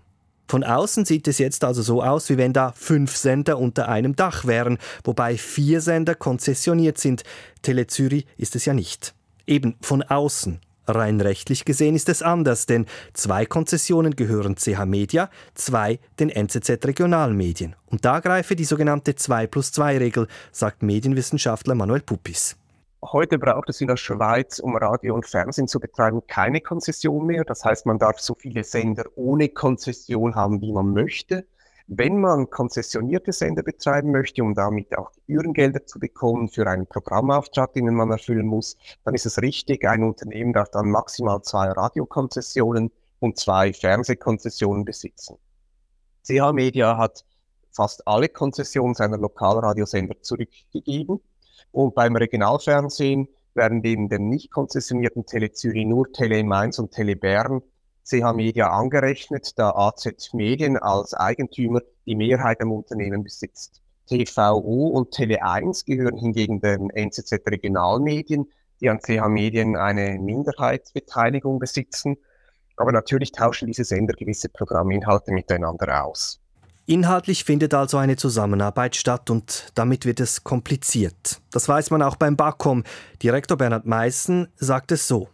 Von 0.48 0.64
außen 0.64 1.04
sieht 1.04 1.28
es 1.28 1.38
jetzt 1.38 1.62
also 1.62 1.82
so 1.82 2.02
aus, 2.02 2.30
wie 2.30 2.38
wenn 2.38 2.54
da 2.54 2.72
fünf 2.72 3.16
Sender 3.16 3.58
unter 3.58 3.88
einem 3.88 4.16
Dach 4.16 4.46
wären, 4.46 4.78
wobei 5.04 5.36
vier 5.36 5.82
Sender 5.82 6.14
konzessioniert 6.14 6.98
sind. 6.98 7.22
Tele 7.62 7.86
Zürich 7.86 8.26
ist 8.38 8.56
es 8.56 8.64
ja 8.64 8.72
nicht. 8.72 9.14
Eben 9.46 9.76
von 9.82 10.02
außen. 10.02 10.60
Rein 10.88 11.20
rechtlich 11.20 11.64
gesehen 11.64 11.94
ist 11.94 12.08
es 12.08 12.22
anders, 12.22 12.66
denn 12.66 12.86
zwei 13.12 13.46
Konzessionen 13.46 14.16
gehören 14.16 14.56
CH 14.56 14.84
Media, 14.86 15.30
zwei 15.54 16.00
den 16.18 16.30
NZZ 16.30 16.84
Regionalmedien. 16.84 17.76
Und 17.86 18.04
da 18.04 18.20
greife 18.20 18.56
die 18.56 18.64
sogenannte 18.64 19.14
2 19.14 19.46
plus 19.46 19.72
2 19.72 19.98
Regel, 19.98 20.28
sagt 20.52 20.82
Medienwissenschaftler 20.82 21.74
Manuel 21.74 22.00
Puppis. 22.00 22.56
Heute 23.02 23.38
braucht 23.38 23.68
es 23.68 23.80
in 23.80 23.86
der 23.86 23.96
Schweiz, 23.96 24.58
um 24.58 24.76
Radio 24.76 25.14
und 25.14 25.24
Fernsehen 25.24 25.68
zu 25.68 25.78
betreiben, 25.78 26.20
keine 26.26 26.60
Konzession 26.60 27.26
mehr. 27.26 27.44
Das 27.44 27.64
heißt, 27.64 27.86
man 27.86 27.98
darf 27.98 28.18
so 28.18 28.34
viele 28.34 28.64
Sender 28.64 29.04
ohne 29.14 29.48
Konzession 29.50 30.34
haben, 30.34 30.60
wie 30.60 30.72
man 30.72 30.92
möchte. 30.92 31.46
Wenn 31.90 32.20
man 32.20 32.50
konzessionierte 32.50 33.32
Sender 33.32 33.62
betreiben 33.62 34.10
möchte, 34.10 34.44
um 34.44 34.54
damit 34.54 34.96
auch 34.98 35.10
Gebührengelder 35.12 35.86
zu 35.86 35.98
bekommen 35.98 36.50
für 36.50 36.66
einen 36.66 36.86
Programmauftrag, 36.86 37.72
den 37.72 37.94
man 37.94 38.10
erfüllen 38.10 38.46
muss, 38.46 38.76
dann 39.04 39.14
ist 39.14 39.24
es 39.24 39.40
richtig, 39.40 39.88
ein 39.88 40.02
Unternehmen 40.02 40.52
darf 40.52 40.70
dann 40.70 40.90
maximal 40.90 41.40
zwei 41.40 41.68
Radiokonzessionen 41.70 42.90
und 43.20 43.38
zwei 43.38 43.72
Fernsehkonzessionen 43.72 44.84
besitzen. 44.84 45.38
CH 46.24 46.52
Media 46.52 46.98
hat 46.98 47.24
fast 47.70 48.06
alle 48.06 48.28
Konzessionen 48.28 48.94
seiner 48.94 49.16
Lokalradiosender 49.16 50.20
zurückgegeben 50.20 51.20
und 51.72 51.94
beim 51.94 52.16
Regionalfernsehen 52.16 53.28
werden 53.54 53.80
neben 53.80 54.10
den 54.10 54.28
nicht 54.28 54.50
konzessionierten 54.50 55.24
Tele 55.24 55.52
Zürich 55.52 55.86
nur 55.86 56.12
Tele 56.12 56.44
Mainz 56.44 56.78
und 56.78 56.90
Tele 56.90 57.16
Bern 57.16 57.62
CH 58.08 58.32
Media 58.34 58.70
angerechnet, 58.70 59.58
da 59.58 59.70
AZ 59.70 60.32
Medien 60.32 60.76
als 60.76 61.12
Eigentümer 61.14 61.80
die 62.06 62.16
Mehrheit 62.16 62.60
am 62.62 62.72
Unternehmen 62.72 63.22
besitzt. 63.22 63.82
TVO 64.06 64.88
und 64.88 65.14
Tele1 65.14 65.84
gehören 65.84 66.16
hingegen 66.16 66.60
den 66.60 66.88
NZZ 66.90 67.32
Regionalmedien, 67.46 68.50
die 68.80 68.88
an 68.88 69.00
CH 69.00 69.28
Medien 69.28 69.76
eine 69.76 70.18
Minderheitsbeteiligung 70.18 71.58
besitzen. 71.58 72.16
Aber 72.76 72.92
natürlich 72.92 73.32
tauschen 73.32 73.66
diese 73.66 73.84
Sender 73.84 74.14
gewisse 74.14 74.48
Programminhalte 74.48 75.32
miteinander 75.32 76.04
aus. 76.04 76.40
Inhaltlich 76.86 77.44
findet 77.44 77.74
also 77.74 77.98
eine 77.98 78.16
Zusammenarbeit 78.16 78.96
statt 78.96 79.28
und 79.28 79.72
damit 79.74 80.06
wird 80.06 80.20
es 80.20 80.42
kompliziert. 80.42 81.42
Das 81.50 81.68
weiß 81.68 81.90
man 81.90 82.00
auch 82.00 82.16
beim 82.16 82.36
BAKOM. 82.36 82.84
Direktor 83.22 83.58
Bernhard 83.58 83.84
Meissen 83.84 84.48
sagt 84.56 84.92
es 84.92 85.06
so. 85.06 85.28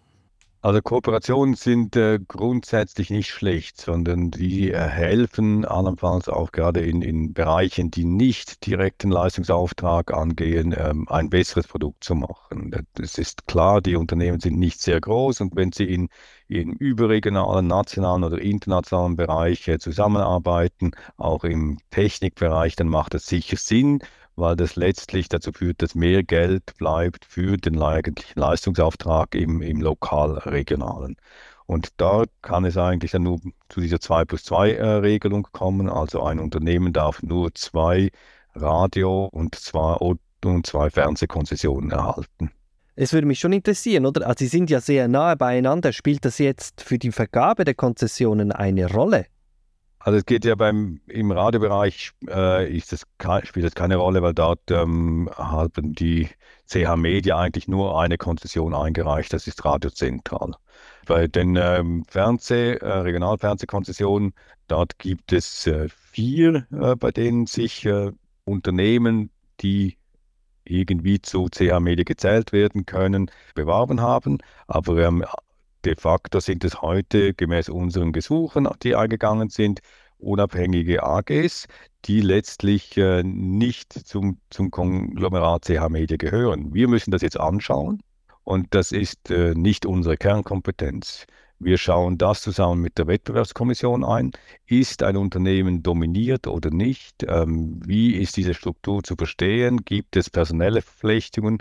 Also 0.64 0.80
Kooperationen 0.80 1.56
sind 1.56 1.94
äh, 1.94 2.18
grundsätzlich 2.26 3.10
nicht 3.10 3.28
schlecht, 3.28 3.78
sondern 3.78 4.30
die 4.30 4.70
äh, 4.70 4.78
helfen 4.78 5.66
allenfalls 5.66 6.30
auch 6.30 6.52
gerade 6.52 6.80
in, 6.80 7.02
in 7.02 7.34
Bereichen, 7.34 7.90
die 7.90 8.06
nicht 8.06 8.64
direkten 8.64 9.10
Leistungsauftrag 9.10 10.14
angehen, 10.14 10.74
ähm, 10.74 11.06
ein 11.10 11.28
besseres 11.28 11.68
Produkt 11.68 12.02
zu 12.02 12.14
machen. 12.14 12.72
Es 12.98 13.18
ist 13.18 13.46
klar, 13.46 13.82
die 13.82 13.94
Unternehmen 13.94 14.40
sind 14.40 14.58
nicht 14.58 14.80
sehr 14.80 15.02
groß 15.02 15.42
und 15.42 15.54
wenn 15.54 15.70
sie 15.70 15.84
in, 15.84 16.08
in 16.48 16.72
überregionalen, 16.72 17.66
nationalen 17.66 18.24
oder 18.24 18.38
internationalen 18.40 19.16
Bereich 19.16 19.68
äh, 19.68 19.78
zusammenarbeiten, 19.78 20.92
auch 21.18 21.44
im 21.44 21.76
Technikbereich, 21.90 22.74
dann 22.74 22.88
macht 22.88 23.14
es 23.14 23.26
sicher 23.26 23.58
Sinn 23.58 24.00
weil 24.36 24.56
das 24.56 24.76
letztlich 24.76 25.28
dazu 25.28 25.52
führt, 25.52 25.82
dass 25.82 25.94
mehr 25.94 26.22
Geld 26.22 26.76
bleibt 26.76 27.24
für 27.24 27.56
den 27.56 27.80
eigentlichen 27.82 28.40
Leistungsauftrag 28.40 29.34
im, 29.34 29.62
im 29.62 29.80
lokal-regionalen. 29.80 31.16
Und 31.66 31.88
da 31.96 32.24
kann 32.42 32.64
es 32.64 32.76
eigentlich 32.76 33.12
dann 33.12 33.22
nur 33.22 33.40
zu 33.68 33.80
dieser 33.80 34.00
2 34.00 34.24
plus 34.26 34.44
2 34.44 34.72
äh, 34.72 34.86
Regelung 34.96 35.48
kommen. 35.52 35.88
Also 35.88 36.22
ein 36.22 36.38
Unternehmen 36.38 36.92
darf 36.92 37.22
nur 37.22 37.54
zwei 37.54 38.10
Radio- 38.54 39.26
und 39.26 39.54
zwei, 39.54 39.94
und 39.94 40.66
zwei 40.66 40.90
Fernsehkonzessionen 40.90 41.90
erhalten. 41.90 42.50
Es 42.96 43.12
würde 43.12 43.26
mich 43.26 43.40
schon 43.40 43.52
interessieren, 43.52 44.06
oder? 44.06 44.26
Also 44.26 44.44
Sie 44.44 44.46
sind 44.46 44.70
ja 44.70 44.80
sehr 44.80 45.08
nahe 45.08 45.36
beieinander. 45.36 45.92
Spielt 45.92 46.24
das 46.24 46.38
jetzt 46.38 46.80
für 46.80 46.98
die 46.98 47.10
Vergabe 47.10 47.64
der 47.64 47.74
Konzessionen 47.74 48.52
eine 48.52 48.92
Rolle? 48.92 49.26
Also 50.04 50.18
es 50.18 50.26
geht 50.26 50.44
ja 50.44 50.54
beim 50.54 51.00
im 51.06 51.30
Radiobereich 51.30 52.12
äh, 52.28 52.78
das, 52.90 53.06
spielt 53.44 53.64
das 53.64 53.74
keine 53.74 53.96
Rolle, 53.96 54.20
weil 54.20 54.34
dort 54.34 54.70
ähm, 54.70 55.30
haben 55.34 55.94
die 55.94 56.28
CH 56.66 56.96
Media 56.96 57.38
eigentlich 57.38 57.68
nur 57.68 57.98
eine 57.98 58.18
Konzession 58.18 58.74
eingereicht, 58.74 59.32
das 59.32 59.46
ist 59.46 59.64
Radio 59.64 59.90
Zentral. 59.90 60.56
Bei 61.06 61.26
den 61.26 61.56
ähm, 61.56 62.04
Fernseh, 62.06 62.74
äh, 62.74 62.86
Regionalfernsehkonzessionen, 62.86 64.34
dort 64.68 64.98
gibt 64.98 65.32
es 65.32 65.66
äh, 65.66 65.88
vier, 65.88 66.66
äh, 66.70 66.96
bei 66.96 67.10
denen 67.10 67.46
sich 67.46 67.86
äh, 67.86 68.12
Unternehmen, 68.44 69.30
die 69.62 69.96
irgendwie 70.64 71.22
zu 71.22 71.48
CH 71.48 71.80
Media 71.80 72.04
gezählt 72.04 72.52
werden 72.52 72.84
können, 72.84 73.30
beworben 73.54 74.02
haben. 74.02 74.36
Aber 74.66 74.98
ähm, 74.98 75.24
de 75.84 75.96
facto 75.96 76.40
sind 76.40 76.64
es 76.64 76.80
heute 76.80 77.34
gemäß 77.34 77.68
unseren 77.68 78.12
Gesuchen, 78.12 78.68
die 78.82 78.96
eingegangen 78.96 79.48
sind, 79.48 79.80
unabhängige 80.18 81.02
AGs, 81.02 81.66
die 82.06 82.20
letztlich 82.20 82.96
äh, 82.96 83.22
nicht 83.22 83.92
zum, 83.92 84.38
zum 84.50 84.70
Konglomerat 84.70 85.64
CH 85.66 85.88
Media 85.88 86.16
gehören. 86.16 86.72
Wir 86.72 86.88
müssen 86.88 87.10
das 87.10 87.22
jetzt 87.22 87.38
anschauen 87.38 88.02
und 88.44 88.74
das 88.74 88.92
ist 88.92 89.30
äh, 89.30 89.54
nicht 89.54 89.86
unsere 89.86 90.16
Kernkompetenz. 90.16 91.26
Wir 91.60 91.78
schauen 91.78 92.18
das 92.18 92.42
zusammen 92.42 92.82
mit 92.82 92.98
der 92.98 93.06
Wettbewerbskommission 93.06 94.04
ein. 94.04 94.32
Ist 94.66 95.02
ein 95.02 95.16
Unternehmen 95.16 95.82
dominiert 95.82 96.46
oder 96.46 96.70
nicht? 96.70 97.24
Ähm, 97.28 97.80
wie 97.84 98.16
ist 98.16 98.36
diese 98.36 98.54
Struktur 98.54 99.02
zu 99.02 99.14
verstehen? 99.16 99.84
Gibt 99.84 100.16
es 100.16 100.30
personelle 100.30 100.82
Verflechtungen? 100.82 101.58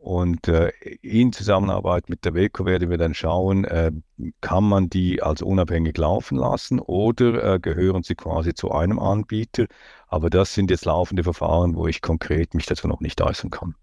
Und 0.00 0.48
äh, 0.48 0.70
in 1.02 1.30
Zusammenarbeit 1.30 2.08
mit 2.08 2.24
der 2.24 2.32
WECO 2.32 2.64
werden 2.64 2.88
wir 2.88 2.96
dann 2.96 3.12
schauen, 3.12 3.64
äh, 3.64 3.92
kann 4.40 4.64
man 4.64 4.88
die 4.88 5.22
als 5.22 5.42
unabhängig 5.42 5.98
laufen 5.98 6.38
lassen 6.38 6.78
oder 6.78 7.54
äh, 7.54 7.58
gehören 7.58 8.02
sie 8.02 8.14
quasi 8.14 8.54
zu 8.54 8.70
einem 8.70 8.98
Anbieter? 8.98 9.66
Aber 10.08 10.30
das 10.30 10.54
sind 10.54 10.70
jetzt 10.70 10.86
laufende 10.86 11.22
Verfahren, 11.22 11.76
wo 11.76 11.86
ich 11.86 12.00
konkret 12.00 12.54
mich 12.54 12.64
dazu 12.64 12.88
noch 12.88 13.00
nicht 13.00 13.20
äußern 13.20 13.50
kann 13.50 13.74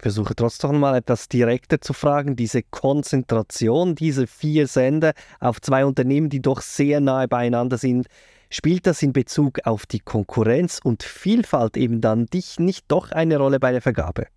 versuche 0.00 0.36
trotzdem 0.36 0.78
mal 0.78 0.96
etwas 0.96 1.28
direkter 1.28 1.80
zu 1.80 1.92
fragen. 1.92 2.36
Diese 2.36 2.62
Konzentration 2.62 3.96
dieser 3.96 4.28
vier 4.28 4.68
Sender 4.68 5.12
auf 5.40 5.60
zwei 5.60 5.84
Unternehmen, 5.84 6.30
die 6.30 6.40
doch 6.40 6.60
sehr 6.60 7.00
nahe 7.00 7.26
beieinander 7.26 7.78
sind, 7.78 8.06
spielt 8.48 8.86
das 8.86 9.02
in 9.02 9.12
Bezug 9.12 9.58
auf 9.64 9.86
die 9.86 9.98
Konkurrenz 9.98 10.80
und 10.82 11.02
Vielfalt 11.02 11.76
eben 11.76 12.00
dann 12.00 12.26
dich 12.26 12.60
nicht 12.60 12.84
doch 12.88 13.10
eine 13.10 13.38
Rolle 13.38 13.58
bei 13.60 13.72
der 13.72 13.82
Vergabe? 13.82 14.28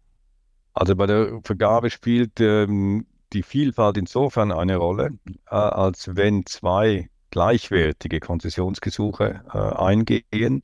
Also 0.73 0.95
bei 0.95 1.05
der 1.05 1.41
Vergabe 1.43 1.89
spielt 1.89 2.39
ähm, 2.39 3.05
die 3.33 3.43
Vielfalt 3.43 3.97
insofern 3.97 4.51
eine 4.51 4.77
Rolle, 4.77 5.17
äh, 5.49 5.55
als 5.55 6.15
wenn 6.15 6.45
zwei 6.45 7.09
gleichwertige 7.31 8.19
Konzessionsgesuche 8.19 9.43
äh, 9.53 9.57
eingehen, 9.57 10.61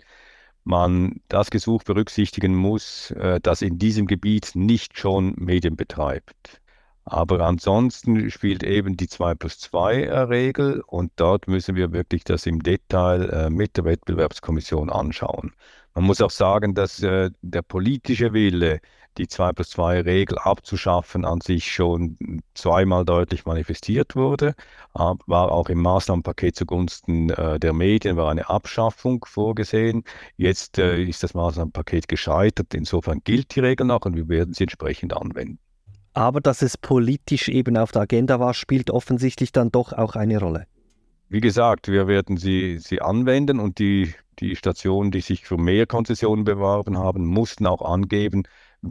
man 0.67 1.21
das 1.29 1.49
Gesuch 1.49 1.83
berücksichtigen 1.83 2.55
muss, 2.55 3.11
äh, 3.11 3.39
das 3.41 3.61
in 3.61 3.79
diesem 3.79 4.05
Gebiet 4.05 4.51
nicht 4.55 4.99
schon 4.99 5.33
Medien 5.37 5.75
betreibt. 5.77 6.61
Aber 7.05 7.39
ansonsten 7.41 8.29
spielt 8.29 8.63
eben 8.63 8.97
die 8.97 9.07
2 9.07 9.35
plus 9.35 9.59
2 9.59 10.03
äh, 10.03 10.19
Regel 10.19 10.81
und 10.85 11.13
dort 11.15 11.47
müssen 11.47 11.75
wir 11.75 11.93
wirklich 11.93 12.25
das 12.25 12.45
im 12.45 12.61
Detail 12.61 13.29
äh, 13.29 13.49
mit 13.49 13.77
der 13.77 13.85
Wettbewerbskommission 13.85 14.89
anschauen. 14.89 15.53
Man 15.95 16.03
muss 16.03 16.21
auch 16.21 16.31
sagen, 16.31 16.75
dass 16.75 16.97
der 16.97 17.61
politische 17.67 18.31
Wille 18.31 18.81
die 19.17 19.27
2 19.27 19.51
plus 19.53 19.69
2 19.71 20.01
Regel 20.01 20.37
abzuschaffen 20.37 21.25
an 21.25 21.41
sich 21.41 21.71
schon 21.71 22.17
zweimal 22.53 23.05
deutlich 23.05 23.45
manifestiert 23.45 24.15
wurde. 24.15 24.53
War 24.93 25.51
auch 25.51 25.69
im 25.69 25.81
Maßnahmenpaket 25.81 26.55
zugunsten 26.55 27.29
äh, 27.29 27.59
der 27.59 27.73
Medien 27.73 28.17
war 28.17 28.31
eine 28.31 28.49
Abschaffung 28.49 29.25
vorgesehen. 29.27 30.03
Jetzt 30.37 30.77
äh, 30.77 31.01
ist 31.03 31.23
das 31.23 31.33
Maßnahmenpaket 31.33 32.07
gescheitert. 32.07 32.73
Insofern 32.73 33.21
gilt 33.23 33.55
die 33.55 33.59
Regel 33.59 33.85
noch 33.85 34.05
und 34.05 34.15
wir 34.15 34.27
werden 34.29 34.53
sie 34.53 34.63
entsprechend 34.63 35.13
anwenden. 35.13 35.59
Aber 36.13 36.41
dass 36.41 36.63
es 36.63 36.77
politisch 36.77 37.47
eben 37.47 37.77
auf 37.77 37.91
der 37.91 38.03
Agenda 38.03 38.39
war, 38.39 38.53
spielt 38.55 38.89
offensichtlich 38.89 39.51
dann 39.51 39.71
doch 39.71 39.93
auch 39.93 40.15
eine 40.15 40.39
Rolle. 40.39 40.65
Wie 41.29 41.41
gesagt, 41.41 41.89
wir 41.89 42.07
werden 42.07 42.37
sie, 42.37 42.79
sie 42.79 43.01
anwenden 43.01 43.59
und 43.59 43.79
die, 43.79 44.13
die 44.39 44.55
Stationen, 44.55 45.11
die 45.11 45.21
sich 45.21 45.45
für 45.45 45.57
mehr 45.57 45.85
Konzessionen 45.85 46.45
beworben 46.45 46.97
haben, 46.97 47.25
mussten 47.25 47.67
auch 47.67 47.81
angeben, 47.81 48.43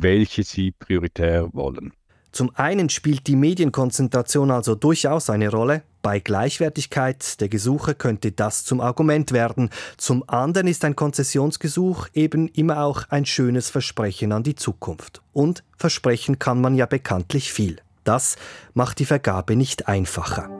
welche 0.02 0.42
sie 0.42 0.72
prioritär 0.72 1.48
wollen. 1.52 1.92
Zum 2.36 2.54
einen 2.54 2.90
spielt 2.90 3.26
die 3.28 3.36
Medienkonzentration 3.36 4.50
also 4.50 4.74
durchaus 4.74 5.30
eine 5.30 5.48
Rolle. 5.48 5.82
Bei 6.02 6.20
Gleichwertigkeit 6.20 7.40
der 7.40 7.48
Gesuche 7.48 7.94
könnte 7.94 8.30
das 8.30 8.62
zum 8.62 8.82
Argument 8.82 9.32
werden. 9.32 9.70
Zum 9.96 10.22
anderen 10.28 10.66
ist 10.66 10.84
ein 10.84 10.96
Konzessionsgesuch 10.96 12.08
eben 12.12 12.48
immer 12.48 12.84
auch 12.84 13.04
ein 13.08 13.24
schönes 13.24 13.70
Versprechen 13.70 14.32
an 14.32 14.42
die 14.42 14.54
Zukunft. 14.54 15.22
Und 15.32 15.64
versprechen 15.78 16.38
kann 16.38 16.60
man 16.60 16.74
ja 16.74 16.84
bekanntlich 16.84 17.52
viel. 17.52 17.78
Das 18.04 18.36
macht 18.74 18.98
die 18.98 19.06
Vergabe 19.06 19.56
nicht 19.56 19.88
einfacher. 19.88 20.50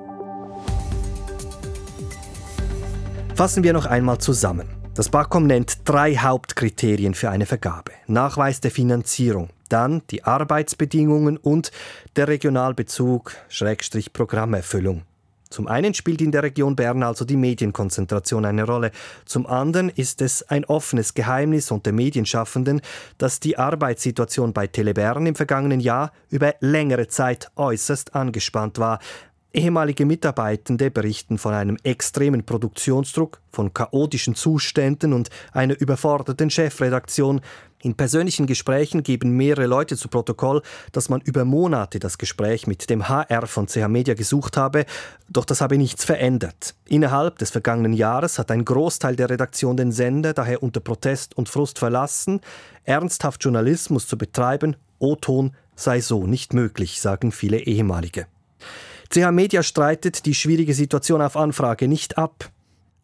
Fassen 3.35 3.65
wir 3.65 3.75
noch 3.75 3.85
einmal 3.85 4.17
zusammen. 4.17 4.76
Das 4.97 5.11
BAKOM 5.11 5.47
nennt 5.47 5.81
drei 5.85 6.17
Hauptkriterien 6.17 7.13
für 7.13 7.29
eine 7.29 7.45
Vergabe. 7.45 7.93
Nachweis 8.07 8.63
der 8.63 8.71
Finanzierung, 8.71 9.51
dann 9.69 10.01
die 10.11 10.25
Arbeitsbedingungen 10.25 11.37
und 11.37 11.71
der 12.17 12.29
Regionalbezug, 12.29 13.35
Schrägstrich 13.51 14.15
Programmerfüllung. 14.15 15.03
Zum 15.51 15.67
einen 15.67 15.93
spielt 15.93 16.23
in 16.23 16.33
der 16.33 16.45
Region 16.45 16.77
Bern 16.77 17.03
also 17.03 17.27
die 17.27 17.37
Medienkonzentration 17.37 18.47
eine 18.47 18.65
Rolle, 18.65 18.91
zum 19.27 19.47
anderen 19.47 19.91
ist 19.91 20.23
es 20.23 20.43
ein 20.49 20.65
offenes 20.65 21.13
Geheimnis 21.13 21.71
unter 21.71 21.93
Medienschaffenden, 21.93 22.81
dass 23.19 23.39
die 23.39 23.59
Arbeitssituation 23.59 24.55
bei 24.55 24.67
Telebern 24.67 25.27
im 25.27 25.35
vergangenen 25.35 25.81
Jahr 25.81 26.11
über 26.31 26.55
längere 26.61 27.07
Zeit 27.09 27.51
äußerst 27.57 28.15
angespannt 28.15 28.79
war, 28.79 29.01
Ehemalige 29.57 30.05
Mitarbeitende 30.05 30.91
berichten 30.91 31.39
von 31.39 31.55
einem 31.55 31.79
extremen 31.83 32.45
Produktionsdruck, 32.45 33.41
von 33.51 33.73
chaotischen 33.73 34.35
Zuständen 34.35 35.15
und 35.15 35.31
einer 35.51 35.81
überforderten 35.81 36.51
Chefredaktion. 36.51 37.41
In 37.81 37.95
persönlichen 37.95 38.47
Gesprächen 38.47 39.03
geben 39.03 39.31
mehrere 39.31 39.65
Leute 39.65 39.97
zu 39.97 40.09
Protokoll, 40.09 40.61
dass 40.93 41.09
man 41.09 41.23
über 41.23 41.47
Monate 41.47 41.99
das 41.99 42.19
Gespräch 42.19 42.67
mit 42.67 42.91
dem 42.91 43.09
HR 43.09 43.47
von 43.47 43.67
CH 43.67 43.89
Media 43.89 44.13
gesucht 44.13 44.59
habe, 44.59 44.85
doch 45.31 45.47
das 45.47 45.63
habe 45.63 45.79
nichts 45.79 46.05
verändert. 46.05 46.75
Innerhalb 46.85 47.39
des 47.39 47.49
vergangenen 47.49 47.95
Jahres 47.95 48.39
hat 48.39 48.51
ein 48.51 48.63
Großteil 48.63 49.17
der 49.17 49.31
Redaktion 49.31 49.79
den 49.79 49.91
Sender 49.91 50.35
daher 50.35 50.63
unter 50.63 50.81
Protest 50.81 51.35
und 51.35 51.49
Frust 51.49 51.79
verlassen. 51.79 52.43
Ernsthaft 52.85 53.43
Journalismus 53.43 54.07
zu 54.07 54.19
betreiben, 54.19 54.77
O-Ton 54.99 55.53
sei 55.77 56.03
so 56.03 56.27
nicht 56.27 56.53
möglich, 56.53 57.01
sagen 57.01 57.33
viele 57.33 57.61
ehemalige. 57.61 58.27
CH 59.11 59.31
Media 59.31 59.63
streitet 59.63 60.27
die 60.27 60.35
schwierige 60.35 60.75
Situation 60.75 61.23
auf 61.23 61.37
Anfrage 61.37 61.89
nicht 61.89 62.19
ab. 62.19 62.51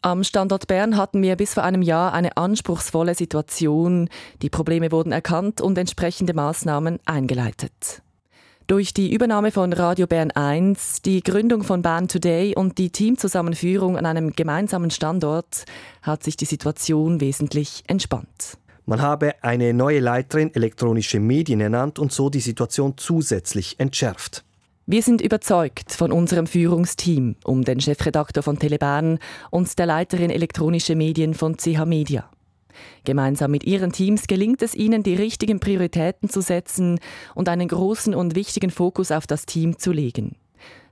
Am 0.01 0.25
Standort 0.25 0.67
Bern 0.67 0.97
hatten 0.97 1.21
wir 1.21 1.37
bis 1.37 1.53
vor 1.53 1.63
einem 1.63 1.81
Jahr 1.81 2.13
eine 2.13 2.35
anspruchsvolle 2.35 3.15
Situation. 3.15 4.09
Die 4.41 4.49
Probleme 4.49 4.91
wurden 4.91 5.13
erkannt 5.13 5.61
und 5.61 5.77
entsprechende 5.77 6.33
Maßnahmen 6.33 6.99
eingeleitet. 7.05 8.01
Durch 8.67 8.93
die 8.93 9.13
Übernahme 9.13 9.51
von 9.51 9.71
Radio 9.71 10.07
Bern 10.07 10.31
1, 10.31 11.01
die 11.03 11.21
Gründung 11.21 11.63
von 11.63 11.81
Bern 11.81 12.07
Today 12.07 12.55
und 12.55 12.77
die 12.77 12.89
Teamzusammenführung 12.89 13.97
an 13.97 14.05
einem 14.05 14.33
gemeinsamen 14.33 14.91
Standort 14.91 15.65
hat 16.01 16.23
sich 16.23 16.35
die 16.35 16.45
Situation 16.45 17.21
wesentlich 17.21 17.83
entspannt. 17.87 18.57
Man 18.85 19.01
habe 19.01 19.35
eine 19.41 19.73
neue 19.73 19.99
Leiterin 19.99 20.53
elektronische 20.53 21.21
Medien 21.21 21.61
ernannt 21.61 21.97
und 21.97 22.11
so 22.11 22.29
die 22.29 22.41
Situation 22.41 22.95
zusätzlich 22.97 23.75
entschärft. 23.79 24.43
Wir 24.85 25.01
sind 25.01 25.21
überzeugt 25.21 25.93
von 25.93 26.11
unserem 26.11 26.45
Führungsteam 26.45 27.37
um 27.45 27.63
den 27.63 27.79
Chefredakteur 27.79 28.43
von 28.43 28.59
Telebahn 28.59 29.17
und 29.49 29.79
der 29.79 29.85
Leiterin 29.85 30.29
elektronische 30.29 30.95
Medien 30.95 31.33
von 31.33 31.55
CH 31.55 31.85
Media. 31.85 32.29
Gemeinsam 33.05 33.51
mit 33.51 33.63
ihren 33.63 33.93
Teams 33.93 34.27
gelingt 34.27 34.61
es 34.61 34.75
ihnen, 34.75 35.01
die 35.01 35.15
richtigen 35.15 35.61
Prioritäten 35.61 36.29
zu 36.29 36.41
setzen 36.41 36.99
und 37.33 37.47
einen 37.47 37.69
großen 37.69 38.13
und 38.13 38.35
wichtigen 38.35 38.71
Fokus 38.71 39.11
auf 39.11 39.25
das 39.25 39.45
Team 39.45 39.79
zu 39.79 39.93
legen. 39.93 40.35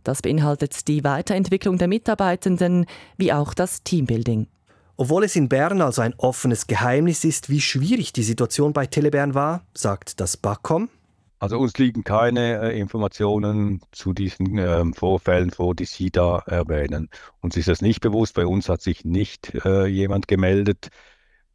Das 0.05 0.21
beinhaltet 0.21 0.87
die 0.87 1.03
Weiterentwicklung 1.03 1.77
der 1.77 1.89
Mitarbeitenden 1.89 2.85
wie 3.17 3.33
auch 3.33 3.53
das 3.53 3.83
Teambuilding. 3.83 4.47
Obwohl 4.95 5.25
es 5.25 5.35
in 5.35 5.49
Bern 5.49 5.81
also 5.81 6.01
ein 6.01 6.13
offenes 6.17 6.67
Geheimnis 6.67 7.25
ist, 7.25 7.49
wie 7.49 7.59
schwierig 7.59 8.13
die 8.13 8.23
Situation 8.23 8.71
bei 8.71 8.85
Telebern 8.85 9.33
war, 9.33 9.65
sagt 9.73 10.21
das 10.21 10.37
BAKOM, 10.37 10.87
also 11.41 11.57
uns 11.57 11.77
liegen 11.79 12.03
keine 12.03 12.71
äh, 12.71 12.79
Informationen 12.79 13.81
zu 13.91 14.13
diesen 14.13 14.59
ähm, 14.59 14.93
Vorfällen 14.93 15.49
vor, 15.49 15.73
die 15.75 15.85
Sie 15.85 16.11
da 16.11 16.37
erwähnen. 16.45 17.09
Uns 17.41 17.57
ist 17.57 17.67
das 17.67 17.81
nicht 17.81 17.99
bewusst. 18.01 18.35
Bei 18.35 18.45
uns 18.45 18.69
hat 18.69 18.81
sich 18.81 19.05
nicht 19.05 19.55
äh, 19.65 19.87
jemand 19.87 20.27
gemeldet. 20.27 20.89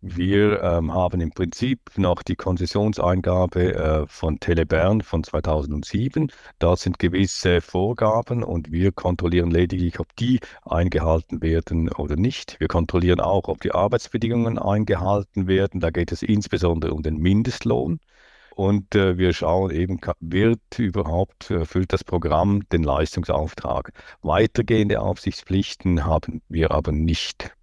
Wir 0.01 0.61
ähm, 0.63 0.93
haben 0.93 1.21
im 1.21 1.31
Prinzip 1.31 1.81
noch 1.97 2.25
die 2.25 2.35
Konzessionseingabe 2.35 3.75
äh, 3.75 4.07
von 4.09 4.41
Telebern 4.41 5.03
von 5.03 5.23
2007. 5.23 6.33
Da 6.59 6.75
sind 6.75 6.99
gewisse 6.99 7.61
Vorgaben 7.61 8.43
und 8.43 8.73
wir 8.73 8.91
kontrollieren 8.91 9.53
lediglich, 9.53 10.01
ob 10.01 10.17
die 10.17 10.41
eingehalten 10.65 11.43
werden 11.43 11.93
oder 11.93 12.17
nicht. 12.17 12.59
Wir 12.59 12.69
kontrollieren 12.69 13.21
auch, 13.21 13.47
ob 13.47 13.61
die 13.61 13.73
Arbeitsbedingungen 13.73 14.59
eingehalten 14.59 15.47
werden. 15.47 15.81
Da 15.81 15.91
geht 15.91 16.11
es 16.11 16.23
insbesondere 16.23 16.93
um 16.93 17.05
den 17.05 17.19
Mindestlohn. 17.19 18.01
Und 18.57 18.95
äh, 18.95 19.19
wir 19.19 19.35
schauen 19.35 19.71
eben, 19.71 20.01
wird 20.21 20.79
überhaupt, 20.79 21.51
erfüllt 21.51 21.93
das 21.93 22.03
Programm 22.03 22.67
den 22.71 22.83
Leistungsauftrag. 22.83 23.93
Weitergehende 24.23 25.03
Aufsichtspflichten 25.03 26.07
haben 26.07 26.41
wir 26.49 26.71
aber 26.71 26.91
nicht. 26.91 27.55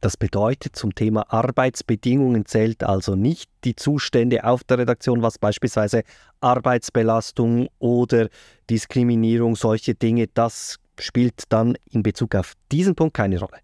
Das 0.00 0.16
bedeutet, 0.16 0.74
zum 0.74 0.96
Thema 0.96 1.32
Arbeitsbedingungen 1.32 2.44
zählt 2.44 2.82
also 2.82 3.14
nicht 3.14 3.48
die 3.62 3.76
Zustände 3.76 4.42
auf 4.42 4.64
der 4.64 4.78
Redaktion, 4.78 5.22
was 5.22 5.38
beispielsweise 5.38 6.02
Arbeitsbelastung 6.40 7.68
oder 7.78 8.28
Diskriminierung, 8.68 9.54
solche 9.54 9.94
Dinge, 9.94 10.26
das 10.26 10.80
spielt 10.98 11.44
dann 11.50 11.76
in 11.88 12.02
Bezug 12.02 12.34
auf 12.34 12.54
diesen 12.72 12.96
Punkt 12.96 13.14
keine 13.14 13.38
Rolle. 13.38 13.58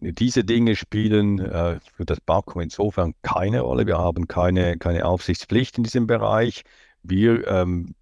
Diese 0.00 0.44
Dinge 0.44 0.76
spielen 0.76 1.38
äh, 1.38 1.80
für 1.94 2.04
das 2.04 2.20
BAKO 2.20 2.60
insofern 2.60 3.14
keine 3.22 3.60
Rolle. 3.60 3.86
Wir 3.86 3.98
haben 3.98 4.28
keine, 4.28 4.76
keine 4.78 5.04
Aufsichtspflicht 5.04 5.78
in 5.78 5.84
diesem 5.84 6.06
Bereich. 6.06 6.62
Wir 7.02 7.46
ähm, 7.46 7.94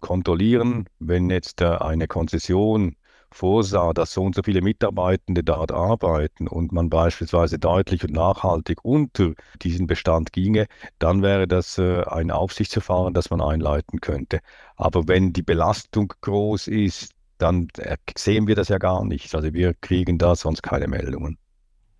kontrollieren, 0.00 0.88
wenn 0.98 1.30
jetzt 1.30 1.60
äh, 1.60 1.66
eine 1.66 2.06
Konzession 2.06 2.96
vorsah, 3.34 3.92
dass 3.92 4.12
so 4.12 4.22
und 4.22 4.34
so 4.34 4.42
viele 4.44 4.62
Mitarbeitende 4.62 5.42
dort 5.42 5.72
arbeiten 5.72 6.46
und 6.46 6.72
man 6.72 6.88
beispielsweise 6.88 7.58
deutlich 7.58 8.04
und 8.04 8.12
nachhaltig 8.12 8.84
unter 8.84 9.32
diesen 9.62 9.86
Bestand 9.88 10.32
ginge, 10.32 10.66
dann 10.98 11.22
wäre 11.22 11.48
das 11.48 11.78
äh, 11.78 12.02
ein 12.04 12.30
Aufsichtsverfahren, 12.30 13.12
das 13.12 13.30
man 13.30 13.40
einleiten 13.40 14.00
könnte. 14.00 14.40
Aber 14.76 15.08
wenn 15.08 15.32
die 15.32 15.42
Belastung 15.42 16.12
groß 16.20 16.68
ist, 16.68 17.12
dann 17.38 17.68
äh, 17.78 17.96
sehen 18.16 18.46
wir 18.46 18.54
das 18.54 18.68
ja 18.68 18.78
gar 18.78 19.04
nicht. 19.04 19.34
Also 19.34 19.52
wir 19.52 19.74
kriegen 19.74 20.18
da 20.18 20.34
sonst 20.36 20.62
keine 20.62 20.88
Meldungen. 20.88 21.38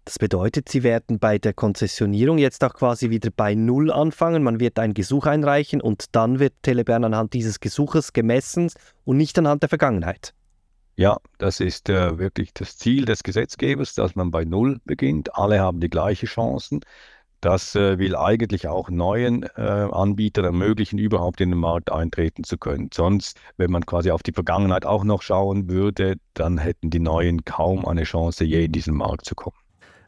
Das 0.04 0.18
bedeutet, 0.18 0.68
Sie 0.68 0.82
werden 0.82 1.18
bei 1.18 1.38
der 1.38 1.54
Konzessionierung 1.54 2.36
jetzt 2.36 2.62
auch 2.62 2.74
quasi 2.74 3.08
wieder 3.08 3.30
bei 3.34 3.54
Null 3.54 3.90
anfangen. 3.90 4.42
Man 4.42 4.60
wird 4.60 4.78
ein 4.78 4.92
Gesuch 4.92 5.24
einreichen 5.24 5.80
und 5.80 6.14
dann 6.14 6.38
wird 6.38 6.52
Telebern 6.62 7.04
anhand 7.04 7.32
dieses 7.32 7.58
Gesuches 7.58 8.12
gemessen 8.12 8.70
und 9.04 9.16
nicht 9.16 9.38
anhand 9.38 9.62
der 9.62 9.70
Vergangenheit. 9.70 10.34
Ja, 10.96 11.18
das 11.38 11.58
ist 11.58 11.88
äh, 11.88 12.18
wirklich 12.18 12.52
das 12.52 12.76
Ziel 12.76 13.06
des 13.06 13.22
Gesetzgebers, 13.22 13.94
dass 13.94 14.14
man 14.14 14.30
bei 14.30 14.44
Null 14.44 14.78
beginnt. 14.84 15.34
Alle 15.34 15.58
haben 15.58 15.80
die 15.80 15.90
gleichen 15.90 16.26
Chancen. 16.26 16.80
Das 17.44 17.74
äh, 17.74 17.98
will 17.98 18.16
eigentlich 18.16 18.68
auch 18.68 18.88
neuen 18.88 19.42
äh, 19.42 19.60
Anbietern 19.60 20.46
ermöglichen, 20.46 20.98
überhaupt 20.98 21.42
in 21.42 21.50
den 21.50 21.58
Markt 21.58 21.92
eintreten 21.92 22.42
zu 22.42 22.56
können. 22.56 22.88
Sonst, 22.90 23.38
wenn 23.58 23.70
man 23.70 23.84
quasi 23.84 24.10
auf 24.10 24.22
die 24.22 24.32
Vergangenheit 24.32 24.86
auch 24.86 25.04
noch 25.04 25.20
schauen 25.20 25.68
würde, 25.68 26.16
dann 26.32 26.56
hätten 26.56 26.88
die 26.88 27.00
Neuen 27.00 27.44
kaum 27.44 27.84
eine 27.84 28.04
Chance, 28.04 28.44
je 28.44 28.64
in 28.64 28.72
diesen 28.72 28.94
Markt 28.94 29.26
zu 29.26 29.34
kommen. 29.34 29.58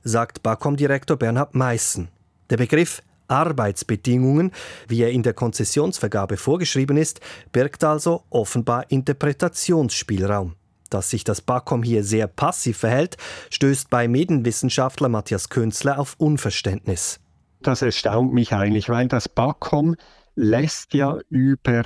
Sagt 0.03 0.42
Bacom-Direktor 0.42 1.18
Bernhard 1.18 1.55
Meissen. 1.55 2.09
Der 2.49 2.57
Begriff 2.57 3.03
Arbeitsbedingungen, 3.29 4.51
wie 4.88 5.03
er 5.03 5.11
in 5.11 5.22
der 5.22 5.35
Konzessionsvergabe 5.35 6.38
vorgeschrieben 6.38 6.96
ist, 6.96 7.20
birgt 7.53 7.85
also 7.85 8.22
offenbar 8.31 8.90
Interpretationsspielraum. 8.90 10.55
Dass 10.88 11.11
sich 11.11 11.22
das 11.22 11.42
BAKOM 11.42 11.83
hier 11.83 12.03
sehr 12.03 12.29
passiv 12.29 12.79
verhält, 12.79 13.18
stößt 13.51 13.90
bei 13.90 14.09
Medienwissenschaftler 14.09 15.11
Matthias 15.11 15.51
Künzler 15.51 15.99
auf 15.99 16.14
Unverständnis. 16.16 17.20
Das 17.61 17.83
erstaunt 17.83 18.33
mich 18.33 18.53
eigentlich, 18.53 18.88
weil 18.88 19.09
das 19.09 19.29
BAKOM 19.29 19.97
lässt 20.35 20.95
ja 20.95 21.19
über 21.31 21.85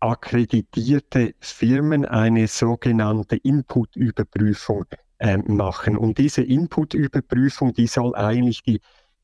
akkreditierte 0.00 1.34
Firmen 1.40 2.04
eine 2.04 2.46
sogenannte 2.46 3.36
Input-Überprüfung 3.36 4.84
äh, 5.18 5.36
machen. 5.38 5.96
Und 5.96 6.18
diese 6.18 6.42
Input-Überprüfung, 6.42 7.72
die 7.72 7.88
soll 7.88 8.14
eigentlich 8.14 8.62
die 8.62 8.80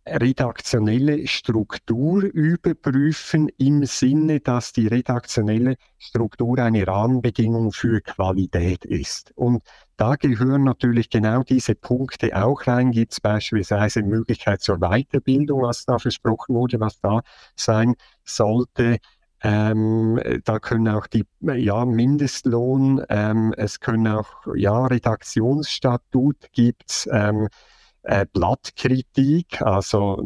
redaktionelle 0.06 1.26
Struktur 1.26 2.24
überprüfen 2.24 3.48
im 3.56 3.84
Sinne, 3.84 4.40
dass 4.40 4.72
die 4.72 4.86
redaktionelle 4.86 5.76
Struktur 5.98 6.58
eine 6.58 6.86
Rahmenbedingung 6.86 7.72
für 7.72 8.00
Qualität 8.02 8.84
ist. 8.84 9.32
Und 9.34 9.62
da 9.96 10.16
gehören 10.16 10.64
natürlich 10.64 11.10
genau 11.10 11.42
diese 11.42 11.74
Punkte 11.74 12.36
auch 12.36 12.66
rein. 12.66 12.90
Gibt 12.90 13.12
es 13.12 13.20
beispielsweise 13.20 14.02
Möglichkeit 14.02 14.60
zur 14.60 14.78
Weiterbildung, 14.78 15.62
was 15.62 15.84
da 15.84 15.98
versprochen 15.98 16.54
wurde, 16.54 16.80
was 16.80 17.00
da 17.00 17.20
sein 17.56 17.94
sollte. 18.24 18.98
Ähm, 19.42 20.18
da 20.44 20.58
können 20.58 20.88
auch 20.88 21.06
die 21.06 21.24
ja, 21.42 21.84
Mindestlohn, 21.84 23.04
ähm, 23.10 23.52
es 23.56 23.78
können 23.78 24.08
auch 24.08 24.46
ja, 24.54 24.86
Redaktionsstatut 24.86 26.36
gibt's. 26.52 27.08
Ähm, 27.12 27.48
äh, 28.04 28.26
Blattkritik, 28.32 29.62
also 29.62 30.22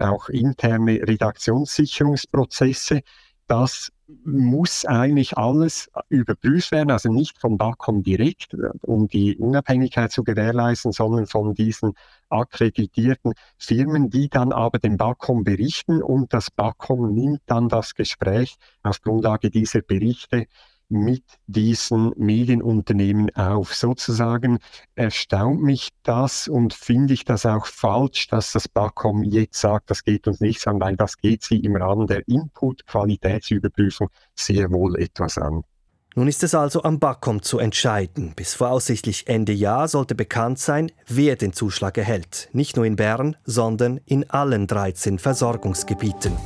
auch 0.00 0.28
interne 0.28 1.00
Redaktionssicherungsprozesse. 1.06 3.02
Das 3.46 3.92
muss 4.24 4.84
eigentlich 4.84 5.36
alles 5.36 5.90
überprüft 6.08 6.72
werden, 6.72 6.90
also 6.90 7.12
nicht 7.12 7.38
vom 7.38 7.58
BAKOM 7.58 8.02
direkt, 8.02 8.56
um 8.82 9.08
die 9.08 9.36
Unabhängigkeit 9.36 10.12
zu 10.12 10.24
gewährleisten, 10.24 10.92
sondern 10.92 11.26
von 11.26 11.54
diesen 11.54 11.94
akkreditierten 12.28 13.34
Firmen, 13.58 14.10
die 14.10 14.28
dann 14.28 14.52
aber 14.52 14.78
dem 14.78 14.96
BAKOM 14.96 15.44
berichten. 15.44 16.02
Und 16.02 16.32
das 16.32 16.50
BAKOM 16.50 17.12
nimmt 17.12 17.42
dann 17.46 17.68
das 17.68 17.94
Gespräch 17.94 18.56
auf 18.82 19.00
Grundlage 19.00 19.50
dieser 19.50 19.82
Berichte 19.82 20.46
mit 20.92 21.24
diesen 21.46 22.12
Medienunternehmen 22.16 23.34
auf. 23.34 23.74
Sozusagen 23.74 24.58
erstaunt 24.94 25.62
mich 25.62 25.88
das 26.02 26.48
und 26.48 26.74
finde 26.74 27.14
ich 27.14 27.24
das 27.24 27.46
auch 27.46 27.66
falsch, 27.66 28.28
dass 28.28 28.52
das 28.52 28.68
BAKOM 28.68 29.22
jetzt 29.24 29.60
sagt, 29.60 29.90
das 29.90 30.04
geht 30.04 30.28
uns 30.28 30.40
nichts 30.40 30.66
an, 30.66 30.80
weil 30.80 30.96
das 30.96 31.16
geht 31.16 31.42
sie 31.42 31.60
im 31.60 31.76
Rahmen 31.76 32.06
der 32.06 32.26
Input-Qualitätsüberprüfung 32.28 34.08
sehr 34.34 34.70
wohl 34.70 34.98
etwas 35.00 35.38
an. 35.38 35.62
Nun 36.14 36.28
ist 36.28 36.42
es 36.42 36.54
also 36.54 36.82
am 36.82 36.98
BAKOM 36.98 37.40
zu 37.40 37.58
entscheiden. 37.58 38.34
Bis 38.36 38.54
voraussichtlich 38.54 39.28
Ende 39.28 39.52
Jahr 39.52 39.88
sollte 39.88 40.14
bekannt 40.14 40.58
sein, 40.58 40.92
wer 41.06 41.36
den 41.36 41.54
Zuschlag 41.54 41.96
erhält. 41.96 42.50
Nicht 42.52 42.76
nur 42.76 42.84
in 42.84 42.96
Bern, 42.96 43.36
sondern 43.44 43.98
in 44.04 44.28
allen 44.28 44.66
13 44.66 45.18
Versorgungsgebieten. 45.18 46.36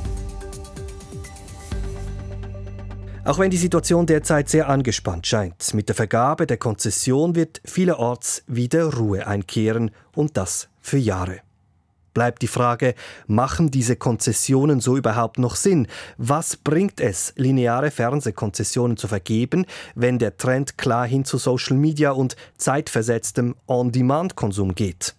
Auch 3.27 3.39
wenn 3.39 3.51
die 3.51 3.57
Situation 3.57 4.05
derzeit 4.05 4.47
sehr 4.47 4.69
angespannt 4.69 5.27
scheint, 5.27 5.73
mit 5.73 5.89
der 5.89 5.97
Vergabe 5.97 6.47
der 6.47 6.55
Konzession 6.55 7.35
wird 7.35 7.59
vielerorts 7.65 8.41
wieder 8.47 8.85
Ruhe 8.93 9.27
einkehren 9.27 9.91
und 10.15 10.37
das 10.37 10.69
für 10.79 10.97
Jahre. 10.97 11.41
Bleibt 12.13 12.41
die 12.41 12.47
Frage, 12.47 12.95
machen 13.27 13.69
diese 13.69 13.97
Konzessionen 13.97 14.79
so 14.79 14.95
überhaupt 14.95 15.39
noch 15.39 15.57
Sinn? 15.57 15.87
Was 16.17 16.55
bringt 16.55 17.01
es, 17.01 17.33
lineare 17.35 17.91
Fernsehkonzessionen 17.91 18.95
zu 18.95 19.09
vergeben, 19.09 19.65
wenn 19.93 20.19
der 20.19 20.37
Trend 20.37 20.77
klar 20.77 21.05
hin 21.05 21.25
zu 21.25 21.37
Social 21.37 21.75
Media 21.75 22.11
und 22.11 22.37
zeitversetztem 22.57 23.55
On-Demand-Konsum 23.67 24.73
geht? 24.73 25.16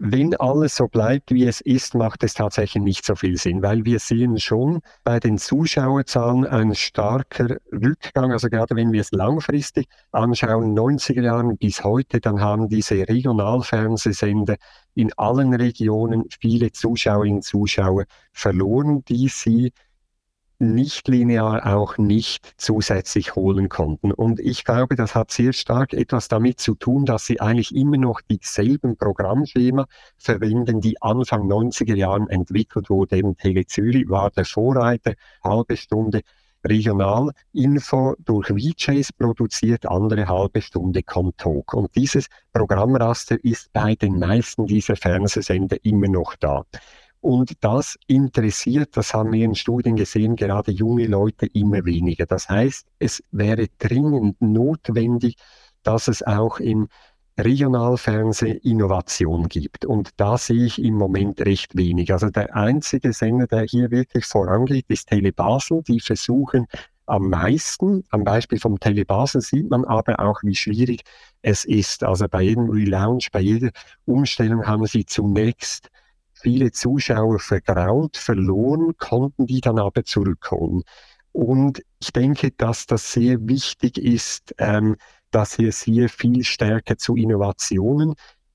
Wenn 0.00 0.36
alles 0.36 0.76
so 0.76 0.86
bleibt, 0.86 1.32
wie 1.32 1.44
es 1.44 1.60
ist, 1.60 1.96
macht 1.96 2.22
es 2.22 2.32
tatsächlich 2.32 2.84
nicht 2.84 3.04
so 3.04 3.16
viel 3.16 3.36
Sinn, 3.36 3.62
weil 3.62 3.84
wir 3.84 3.98
sehen 3.98 4.38
schon 4.38 4.80
bei 5.02 5.18
den 5.18 5.38
Zuschauerzahlen 5.38 6.46
einen 6.46 6.76
starker 6.76 7.56
Rückgang. 7.72 8.30
Also 8.30 8.48
gerade 8.48 8.76
wenn 8.76 8.92
wir 8.92 9.00
es 9.00 9.10
langfristig 9.10 9.88
anschauen, 10.12 10.78
90er 10.78 11.22
Jahren 11.22 11.58
bis 11.58 11.82
heute, 11.82 12.20
dann 12.20 12.40
haben 12.40 12.68
diese 12.68 13.08
Regionalfernsehsender 13.08 14.54
in 14.94 15.12
allen 15.16 15.52
Regionen 15.52 16.26
viele 16.40 16.70
Zuschauerinnen 16.70 17.38
und 17.38 17.42
Zuschauer 17.42 18.04
verloren, 18.32 19.04
die 19.04 19.26
sie 19.26 19.72
nicht 20.58 21.08
linear 21.08 21.66
auch 21.66 21.98
nicht 21.98 22.54
zusätzlich 22.56 23.36
holen 23.36 23.68
konnten. 23.68 24.12
Und 24.12 24.40
ich 24.40 24.64
glaube, 24.64 24.96
das 24.96 25.14
hat 25.14 25.30
sehr 25.30 25.52
stark 25.52 25.92
etwas 25.92 26.28
damit 26.28 26.60
zu 26.60 26.74
tun, 26.74 27.04
dass 27.04 27.26
sie 27.26 27.40
eigentlich 27.40 27.74
immer 27.74 27.96
noch 27.96 28.20
dieselben 28.20 28.96
Programmschema 28.96 29.86
verwenden, 30.16 30.80
die 30.80 31.00
Anfang 31.00 31.48
90er 31.48 31.94
Jahren 31.94 32.28
entwickelt 32.28 32.90
wurde. 32.90 33.16
Eben 33.16 33.36
Tele 33.36 33.66
Zürich 33.66 34.08
war 34.08 34.30
der 34.30 34.44
Vorreiter, 34.44 35.14
halbe 35.42 35.76
Stunde 35.76 36.22
Regionalinfo 36.64 38.16
durch 38.18 38.48
VJs 38.48 39.12
produziert, 39.12 39.86
andere 39.86 40.26
halbe 40.26 40.60
Stunde 40.60 41.02
kommt 41.02 41.38
Talk. 41.38 41.72
Und 41.74 41.94
dieses 41.94 42.26
Programmraster 42.52 43.36
ist 43.44 43.72
bei 43.72 43.94
den 43.94 44.18
meisten 44.18 44.66
dieser 44.66 44.96
Fernsehsender 44.96 45.76
immer 45.84 46.08
noch 46.08 46.34
da. 46.36 46.64
Und 47.20 47.52
das 47.60 47.98
interessiert, 48.06 48.96
das 48.96 49.12
haben 49.12 49.32
wir 49.32 49.44
in 49.44 49.54
Studien 49.54 49.96
gesehen, 49.96 50.36
gerade 50.36 50.70
junge 50.70 51.06
Leute 51.06 51.46
immer 51.46 51.84
weniger. 51.84 52.26
Das 52.26 52.48
heißt, 52.48 52.86
es 52.98 53.22
wäre 53.32 53.66
dringend 53.78 54.40
notwendig, 54.40 55.36
dass 55.82 56.08
es 56.08 56.22
auch 56.22 56.60
im 56.60 56.88
Regionalfernsehen 57.38 58.58
Innovation 58.58 59.48
gibt. 59.48 59.84
Und 59.84 60.10
da 60.16 60.38
sehe 60.38 60.64
ich 60.64 60.82
im 60.82 60.94
Moment 60.94 61.40
recht 61.40 61.76
wenig. 61.76 62.12
Also 62.12 62.30
der 62.30 62.54
einzige 62.54 63.12
Sender, 63.12 63.46
der 63.46 63.62
hier 63.62 63.90
wirklich 63.90 64.26
vorangeht, 64.26 64.86
ist 64.88 65.08
Tele 65.08 65.32
Basel. 65.32 65.82
Die 65.86 66.00
versuchen 66.00 66.66
am 67.06 67.30
meisten. 67.30 68.04
Am 68.10 68.24
Beispiel 68.24 68.58
vom 68.58 68.80
Tele 68.80 69.04
Basel 69.04 69.40
sieht 69.40 69.70
man 69.70 69.84
aber 69.84 70.18
auch, 70.20 70.40
wie 70.42 70.56
schwierig 70.56 71.02
es 71.42 71.64
ist. 71.64 72.02
Also 72.02 72.26
bei 72.28 72.42
jedem 72.42 72.70
Relaunch, 72.70 73.30
bei 73.30 73.40
jeder 73.40 73.70
Umstellung 74.04 74.66
haben 74.66 74.86
sie 74.86 75.06
zunächst 75.06 75.88
viele 76.40 76.72
Zuschauer 76.72 77.38
vergraut, 77.38 78.16
verloren, 78.16 78.96
konnten 78.98 79.46
die 79.46 79.60
dann 79.60 79.78
aber 79.78 80.04
zurückholen. 80.04 80.82
Und 81.32 81.82
ich 82.00 82.12
denke, 82.12 82.50
dass 82.52 82.86
das 82.86 83.12
sehr 83.12 83.38
wichtig 83.48 83.98
ist, 83.98 84.54
ähm, 84.58 84.96
dass 85.30 85.58
es 85.58 85.82
hier 85.82 86.08
viel 86.08 86.44
stärker 86.44 86.96
zu 86.96 87.16
Innovationen 87.16 88.14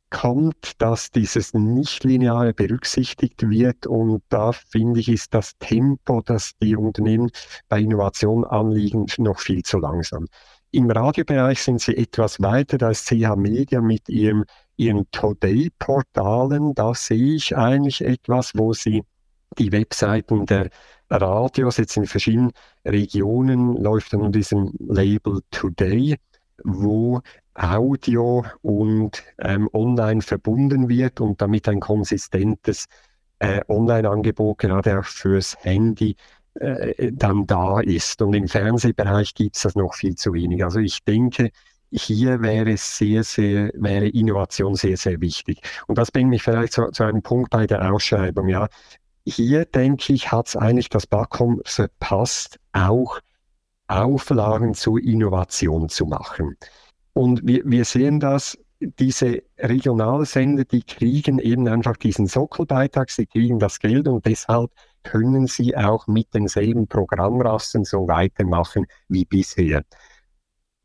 kommt, 0.09 0.73
dass 0.79 1.09
dieses 1.09 1.53
Nichtlineare 1.53 2.53
berücksichtigt 2.53 3.49
wird. 3.49 3.87
Und 3.87 4.21
da 4.29 4.51
finde 4.51 4.99
ich, 4.99 5.09
ist 5.09 5.33
das 5.33 5.57
Tempo, 5.57 6.21
das 6.23 6.51
die 6.61 6.75
Unternehmen 6.75 7.31
bei 7.67 7.79
Innovation 7.79 8.45
anliegen, 8.45 9.07
noch 9.17 9.39
viel 9.39 9.63
zu 9.63 9.79
langsam. 9.79 10.27
Im 10.75 10.89
Radiobereich 10.89 11.61
sind 11.61 11.81
sie 11.81 11.95
etwas 11.95 12.41
weiter, 12.41 12.89
ist 12.89 13.05
CH 13.05 13.35
Media 13.35 13.79
mit 13.79 14.09
ihrem, 14.09 14.43
ihren 14.75 15.05
Today-Portalen. 15.11 16.73
Da 16.73 16.95
sehe 16.95 17.35
ich 17.35 17.55
eigentlich 17.55 18.03
etwas, 18.03 18.53
wo 18.55 18.73
sie 18.73 19.03
die 19.59 19.71
Webseiten 19.71 20.47
der 20.47 20.71
Radios 21.11 21.77
jetzt 21.77 21.95
in 21.95 22.07
verschiedenen 22.07 22.53
Regionen 22.85 23.77
läuft 23.83 24.15
unter 24.15 24.31
diesem 24.31 24.73
Label 24.79 25.41
Today, 25.51 26.15
wo 26.63 27.21
Audio 27.53 28.43
und 28.63 29.23
ähm, 29.41 29.69
online 29.73 30.23
verbunden 30.23 30.89
wird 30.89 31.21
und 31.21 31.39
damit 31.39 31.69
ein 31.69 31.81
konsistentes 31.81 32.85
äh, 33.37 33.61
Online-Angebot 33.67 34.57
gerade 34.57 34.97
auch 34.97 35.05
fürs 35.05 35.55
Handy 35.59 36.15
äh, 36.55 37.11
dann 37.11 37.45
da 37.47 37.79
ist. 37.79 38.21
Und 38.21 38.33
im 38.33 38.47
Fernsehbereich 38.47 39.33
gibt 39.33 39.55
es 39.55 39.63
das 39.63 39.75
noch 39.75 39.93
viel 39.93 40.15
zu 40.15 40.33
wenig. 40.33 40.63
Also 40.63 40.79
ich 40.79 41.03
denke, 41.03 41.51
hier 41.91 42.41
wäre 42.41 42.75
sehr, 42.77 43.23
sehr, 43.23 43.71
wäre 43.75 44.07
Innovation 44.07 44.75
sehr, 44.75 44.97
sehr 44.97 45.21
wichtig. 45.21 45.61
Und 45.87 45.97
das 45.97 46.11
bringt 46.11 46.29
mich 46.29 46.43
vielleicht 46.43 46.73
zu, 46.73 46.89
zu 46.91 47.03
einem 47.03 47.21
Punkt 47.21 47.51
bei 47.51 47.67
der 47.67 47.91
Ausschreibung. 47.91 48.49
Ja, 48.49 48.67
hier 49.25 49.65
denke 49.65 50.13
ich, 50.13 50.31
hat 50.31 50.47
es 50.47 50.55
eigentlich 50.55 50.89
das 50.89 51.07
BAKOM 51.07 51.61
verpasst, 51.65 52.59
auch 52.73 53.19
Auflagen 53.87 54.73
zur 54.73 55.01
Innovation 55.01 55.87
zu 55.89 56.05
machen. 56.05 56.57
Und 57.13 57.45
wir, 57.45 57.61
wir 57.65 57.85
sehen 57.85 58.19
das, 58.19 58.57
diese 58.79 59.43
Regionalsender, 59.57 60.65
die 60.65 60.81
kriegen 60.81 61.39
eben 61.39 61.67
einfach 61.67 61.95
diesen 61.97 62.27
Sockelbeitrag, 62.27 63.09
sie 63.11 63.27
kriegen 63.27 63.59
das 63.59 63.79
Geld 63.79 64.07
und 64.07 64.25
deshalb 64.25 64.71
können 65.03 65.47
sie 65.47 65.75
auch 65.75 66.07
mit 66.07 66.33
denselben 66.33 66.87
Programmrasten 66.87 67.83
so 67.85 68.07
weitermachen 68.07 68.85
wie 69.07 69.25
bisher. 69.25 69.83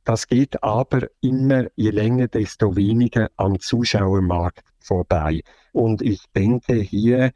Das 0.04 0.26
geht 0.26 0.62
aber 0.62 1.08
immer, 1.20 1.66
je 1.76 1.90
länger, 1.90 2.28
desto 2.28 2.76
weniger 2.76 3.30
am 3.36 3.60
Zuschauermarkt 3.60 4.64
vorbei. 4.78 5.42
Und 5.72 6.00
ich 6.00 6.22
denke, 6.34 6.74
hier 6.74 7.32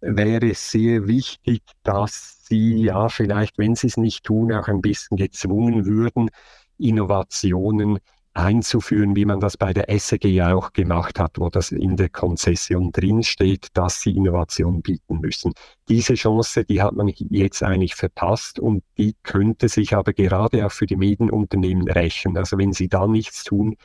wäre 0.00 0.50
es 0.50 0.70
sehr 0.70 1.06
wichtig, 1.06 1.62
dass 1.82 2.44
sie 2.46 2.82
ja 2.84 3.08
vielleicht, 3.08 3.58
wenn 3.58 3.74
sie 3.74 3.86
es 3.86 3.96
nicht 3.96 4.24
tun, 4.24 4.52
auch 4.52 4.68
ein 4.68 4.80
bisschen 4.80 5.16
gezwungen 5.16 5.86
würden, 5.86 6.30
Innovationen 6.78 7.98
einzuführen, 8.36 9.16
wie 9.16 9.24
man 9.24 9.40
das 9.40 9.56
bei 9.56 9.72
der 9.72 9.86
SEG 9.98 10.42
auch 10.42 10.72
gemacht 10.72 11.18
hat, 11.18 11.38
wo 11.38 11.48
das 11.48 11.72
in 11.72 11.96
der 11.96 12.10
Konzession 12.10 12.92
drinsteht, 12.92 13.68
dass 13.72 14.02
sie 14.02 14.10
Innovation 14.10 14.82
bieten 14.82 15.20
müssen. 15.20 15.52
Diese 15.88 16.14
Chance, 16.14 16.64
die 16.64 16.82
hat 16.82 16.94
man 16.94 17.08
jetzt 17.08 17.62
eigentlich 17.62 17.94
verpasst 17.94 18.58
und 18.58 18.82
die 18.98 19.14
könnte 19.22 19.68
sich 19.68 19.94
aber 19.94 20.12
gerade 20.12 20.66
auch 20.66 20.72
für 20.72 20.86
die 20.86 20.96
Medienunternehmen 20.96 21.88
rächen. 21.88 22.36
Also 22.36 22.58
wenn 22.58 22.72
sie 22.72 22.88
da 22.88 23.06
nichts 23.06 23.44
tun, 23.44 23.76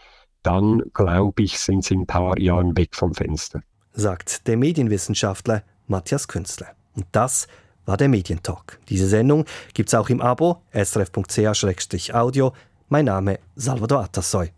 dann 0.44 0.84
glaube 0.94 1.44
ich, 1.44 1.58
sind 1.60 1.86
sie 1.86 1.96
ein 1.96 2.08
paar 2.08 2.38
Jahren 2.40 2.76
weg 2.76 2.90
vom 2.94 3.14
Fenster. 3.14 3.62
Sagt 3.94 4.48
der 4.48 4.58
Medienwissenschaftler 4.58 5.64
Matthias 5.88 6.28
Künstler. 6.28 6.68
Und 6.96 7.06
das 7.12 7.48
war 7.86 7.98
der 7.98 8.10
Medientalk. 8.10 8.80
Diese 8.90 9.08
Sendung 9.08 9.46
gibt 9.74 9.90
es 9.90 9.96
auch 9.96 10.10
im 10.10 10.22
Abo 10.22 10.62
srf.ch-audio 10.74 12.54
mein 12.92 13.06
Name 13.06 13.40
Salvador 13.56 14.04
Atassoy. 14.04 14.52